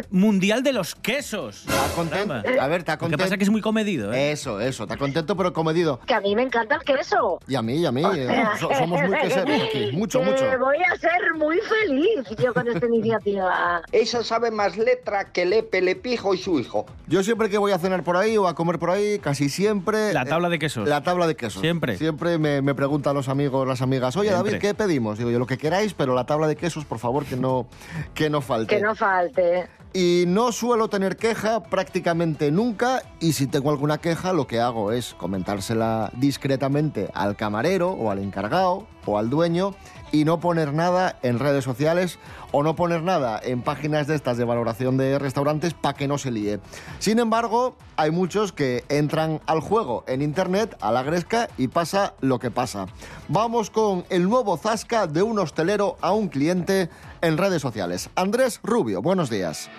mundial 0.10 0.64
de 0.64 0.74
los 0.74 0.96
quesos. 0.96 1.66
Está 1.68 1.88
contento. 1.96 2.34
A 2.34 2.68
ver, 2.68 2.80
está 2.80 2.94
Lo 2.94 2.98
que 2.98 3.00
contento. 3.00 3.18
pasa 3.24 3.34
es 3.36 3.38
que 3.38 3.44
es 3.44 3.50
muy 3.50 3.62
comedido, 3.62 4.14
¿eh? 4.14 4.32
Eso, 4.32 4.60
eso, 4.60 4.84
está 4.84 4.98
contento 4.98 5.36
pero 5.36 5.54
comedido. 5.54 6.00
Que 6.06 6.14
a 6.14 6.22
mí 6.22 6.36
me 6.36 6.44
encanta 6.44 6.76
el 6.76 6.82
queso. 6.82 7.40
Y 7.48 7.56
a 7.56 7.62
mí, 7.62 7.78
y 7.78 7.86
a 7.86 7.92
mí. 7.92 8.04
eh, 8.16 8.44
so- 8.60 8.70
somos 8.78 9.02
muy 9.02 9.18
queseros 9.20 9.62
aquí. 9.62 9.92
Mucho, 9.94 10.20
Que 10.20 10.26
mucho. 10.26 10.46
Voy 10.60 10.78
a 10.78 10.96
ser 10.98 11.34
muy 11.36 11.58
feliz 11.60 12.38
yo 12.42 12.54
con 12.54 12.68
esta 12.68 12.86
iniciativa. 12.86 13.82
Esa 13.92 14.24
sabe 14.24 14.52
más 14.52 14.78
letra 14.78 15.32
que 15.32 15.46
Lepe, 15.46 15.82
Lepijo 15.82 16.34
y 16.34 16.38
su 16.38 16.60
hijo. 16.60 16.86
Yo 17.08 17.24
siempre 17.24 17.50
que 17.50 17.58
voy 17.58 17.72
a 17.72 17.78
cenar 17.80 18.04
por 18.04 18.18
ahí 18.18 18.38
o 18.38 18.48
a 18.48 18.56
comer 18.56 18.80
por 18.80 18.90
ahí, 18.90 19.20
casi 19.20 19.50
siempre... 19.50 20.14
La 20.14 20.26
tabla 20.26 20.50
de 20.50 20.60
quesos. 20.60 20.88
La 20.88 21.04
tabla 21.04 21.28
de 21.28 21.36
quesos. 21.36 21.62
Siempre. 21.62 21.98
Siempre 21.98 22.38
me, 22.38 22.62
me 22.62 22.74
preguntan 22.76 23.14
los 23.16 23.30
amigos, 23.30 23.68
las 23.68 23.82
amigas, 23.82 24.16
oye 24.18 24.30
Siempre. 24.30 24.52
David, 24.54 24.62
¿qué 24.62 24.74
pedimos? 24.74 25.18
Digo 25.18 25.30
yo, 25.30 25.40
lo 25.40 25.46
que 25.46 25.58
queráis, 25.58 25.94
pero 25.94 26.14
la 26.16 26.26
tabla 26.26 26.48
de 26.48 26.56
quesos, 26.56 26.86
por 26.86 27.00
favor, 27.00 27.26
que 27.26 27.36
no, 27.36 27.68
que 28.14 28.30
no 28.30 28.42
falte. 28.42 28.76
Que 28.76 28.82
no 28.82 28.96
falte. 28.96 29.65
Y 29.94 30.26
no 30.28 30.52
suelo 30.52 30.90
tener 30.90 31.16
queja 31.16 31.64
prácticamente 31.64 32.52
nunca 32.52 33.02
y 33.22 33.32
si 33.32 33.48
tengo 33.48 33.70
alguna 33.70 34.00
queja 34.00 34.34
lo 34.34 34.46
que 34.46 34.60
hago 34.60 34.92
es 34.92 35.14
comentársela 35.14 36.12
discretamente 36.18 37.10
al 37.14 37.38
camarero 37.38 37.92
o 37.92 38.12
al 38.12 38.20
encargado 38.20 38.88
o 39.06 39.18
al 39.18 39.30
dueño 39.30 39.74
y 40.16 40.24
no 40.24 40.40
poner 40.40 40.74
nada 40.74 41.20
en 41.24 41.40
redes 41.40 41.66
sociales 41.66 42.20
o 42.54 42.64
no 42.64 42.76
poner 42.76 43.04
nada 43.04 43.38
en 43.44 43.62
páginas 43.62 44.08
de 44.08 44.16
estas 44.16 44.38
de 44.38 44.46
valoración 44.46 44.96
de 44.96 45.20
restaurantes 45.20 45.74
para 45.74 45.98
que 45.98 46.08
no 46.08 46.18
se 46.18 46.32
líe. 46.32 46.62
Sin 47.00 47.20
embargo, 47.20 47.76
hay 47.98 48.12
muchos 48.12 48.54
que 48.54 48.86
entran 48.88 49.42
al 49.46 49.60
juego 49.60 50.06
en 50.08 50.22
internet 50.22 50.78
a 50.80 50.94
la 50.94 51.04
gresca 51.04 51.50
y 51.58 51.68
pasa 51.68 52.14
lo 52.22 52.40
que 52.40 52.50
pasa. 52.50 52.86
Vamos 53.28 53.70
con 53.70 54.06
el 54.10 54.30
nuevo 54.30 54.56
zasca 54.56 55.06
de 55.06 55.22
un 55.22 55.38
hostelero 55.38 55.98
a 56.00 56.14
un 56.14 56.30
cliente 56.30 56.90
en 57.22 57.38
redes 57.38 57.62
sociales. 57.62 58.10
Andrés 58.16 58.62
Rubio, 58.64 59.02
buenos 59.02 59.30
días. 59.30 59.70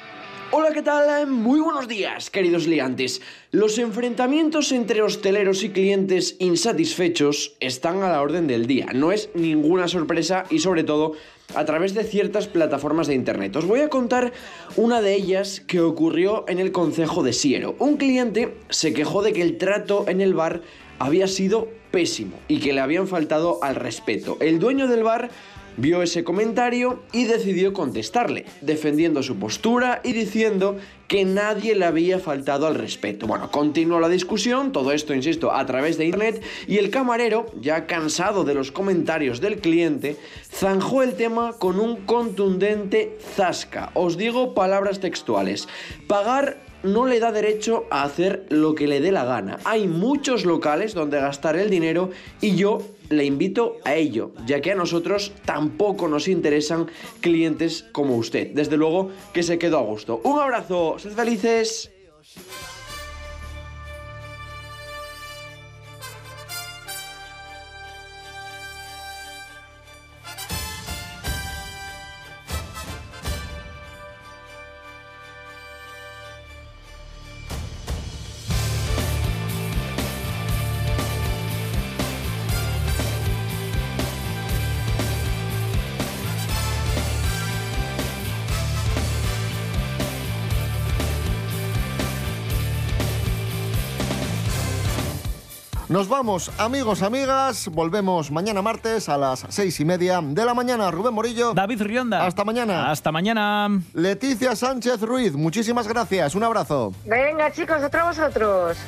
Hola, 0.53 0.71
¿qué 0.73 0.83
tal? 0.83 1.27
Muy 1.27 1.59
buenos 1.59 1.89
días, 1.89 2.31
queridos 2.31 2.69
liantes. 2.69 3.21
Los 3.51 3.79
enfrentamientos 3.79 4.71
entre 4.71 5.03
hosteleros 5.03 5.65
y 5.65 5.71
clientes 5.71 6.37
insatisfechos 6.39 7.57
están 7.59 8.05
a 8.05 8.11
la 8.11 8.23
orden 8.23 8.47
del 8.47 8.69
día. 8.69 8.87
No 8.95 9.11
es 9.11 9.29
ninguna 9.35 9.89
sorpresa 9.89 10.45
y 10.49 10.61
sobre 10.61 10.85
todo 10.85 11.15
a 11.57 11.65
través 11.65 11.95
de 11.95 12.05
ciertas 12.05 12.47
plataformas 12.47 13.09
de 13.09 13.15
internet. 13.15 13.57
Os 13.57 13.67
voy 13.67 13.81
a 13.81 13.89
contar 13.89 14.33
una 14.77 15.03
de 15.03 15.15
ellas 15.15 15.61
que 15.67 15.81
ocurrió 15.81 16.45
en 16.47 16.61
el 16.61 16.71
concejo 16.71 17.25
de 17.25 17.33
Siero. 17.33 17.75
Un 17.81 17.97
cliente 17.97 18.57
se 18.69 18.95
quejó 18.95 19.23
de 19.23 19.33
que 19.33 19.43
el 19.43 19.59
trato 19.59 20.05
en 20.07 20.21
el 20.21 20.35
bar 20.35 20.63
había 21.01 21.27
sido 21.27 21.69
pésimo 21.91 22.39
y 22.47 22.61
que 22.61 22.73
le 22.73 22.81
habían 22.81 23.09
faltado 23.09 23.59
al 23.63 23.75
respeto. 23.75 24.37
El 24.41 24.61
dueño 24.61 24.87
del 24.87 25.03
bar 25.03 25.29
vio 25.77 26.03
ese 26.03 26.25
comentario 26.25 27.03
y 27.13 27.25
decidió 27.25 27.73
contestarle, 27.73 28.45
defendiendo 28.61 29.23
su 29.23 29.37
postura 29.37 30.01
y 30.05 30.13
diciendo 30.13 30.77
que 31.09 31.25
nadie 31.25 31.75
le 31.75 31.85
había 31.85 32.19
faltado 32.19 32.67
al 32.67 32.75
respeto. 32.75 33.27
Bueno, 33.27 33.51
continuó 33.51 34.01
la 34.01 34.09
discusión, 34.09 34.73
todo 34.73 34.93
esto, 34.93 35.15
insisto, 35.15 35.53
a 35.53 35.65
través 35.65 35.99
de 35.99 36.07
internet, 36.07 36.43
y 36.67 36.79
el 36.79 36.91
camarero, 36.91 37.47
ya 37.61 37.87
cansado 37.87 38.45
de 38.45 38.55
los 38.55 38.73
comentarios 38.73 39.41
del 39.41 39.61
cliente, 39.61 40.17
zanjó 40.51 41.03
el 41.03 41.15
tema 41.15 41.53
con 41.53 41.79
un 41.79 42.05
contundente 42.07 43.19
zasca. 43.37 43.91
Os 43.95 44.17
digo 44.17 44.55
palabras 44.55 45.01
textuales. 45.01 45.69
Pagar 46.09 46.66
no 46.87 47.07
le 47.07 47.21
da 47.21 47.33
derecho 47.33 47.85
a 47.91 48.05
hacer 48.05 48.47
lo 48.49 48.75
que 48.75 48.87
le 48.87 49.01
dé 49.01 49.13
la 49.13 49.25
gana. 49.25 49.59
Hay 49.65 49.89
muchos 49.89 50.45
locales 50.45 50.95
donde 50.95 51.21
gastar 51.21 51.57
el 51.57 51.71
dinero 51.71 52.11
y 52.41 52.57
yo 52.57 52.83
le 53.11 53.25
invito 53.25 53.77
a 53.85 53.95
ello, 53.95 54.33
ya 54.47 54.61
que 54.61 54.73
a 54.73 54.75
nosotros 54.75 55.33
tampoco 55.45 56.09
nos 56.09 56.29
interesan 56.29 56.87
clientes 57.21 57.85
como 57.93 58.17
usted. 58.17 58.53
Desde 58.53 58.77
luego 58.77 59.11
que 59.33 59.43
se 59.43 59.59
quedó 59.59 59.79
a 59.79 59.83
gusto. 59.83 60.21
Un 60.25 60.41
abrazo, 60.41 60.99
sed 60.99 61.13
felices. 61.13 61.91
Vamos, 96.17 96.51
amigos, 96.57 97.03
amigas. 97.03 97.69
Volvemos 97.69 98.31
mañana 98.31 98.63
martes 98.63 99.11
a 99.11 99.19
las 99.19 99.45
seis 99.51 99.79
y 99.81 99.85
media 99.85 100.23
de 100.23 100.45
la 100.47 100.55
mañana. 100.55 100.91
Rubén 100.91 101.13
Morillo. 101.13 101.53
David 101.53 101.83
Rionda. 101.83 102.25
Hasta 102.25 102.43
mañana. 102.43 102.91
Hasta 102.91 103.13
mañana. 103.13 103.69
Leticia 103.93 104.57
Sánchez 104.57 105.03
Ruiz, 105.03 105.35
muchísimas 105.35 105.87
gracias. 105.87 106.35
Un 106.35 106.45
abrazo. 106.45 106.95
Venga, 107.05 107.53
chicos, 107.53 107.83
otro 107.83 108.01
a 108.01 108.05
vosotros. 108.07 108.79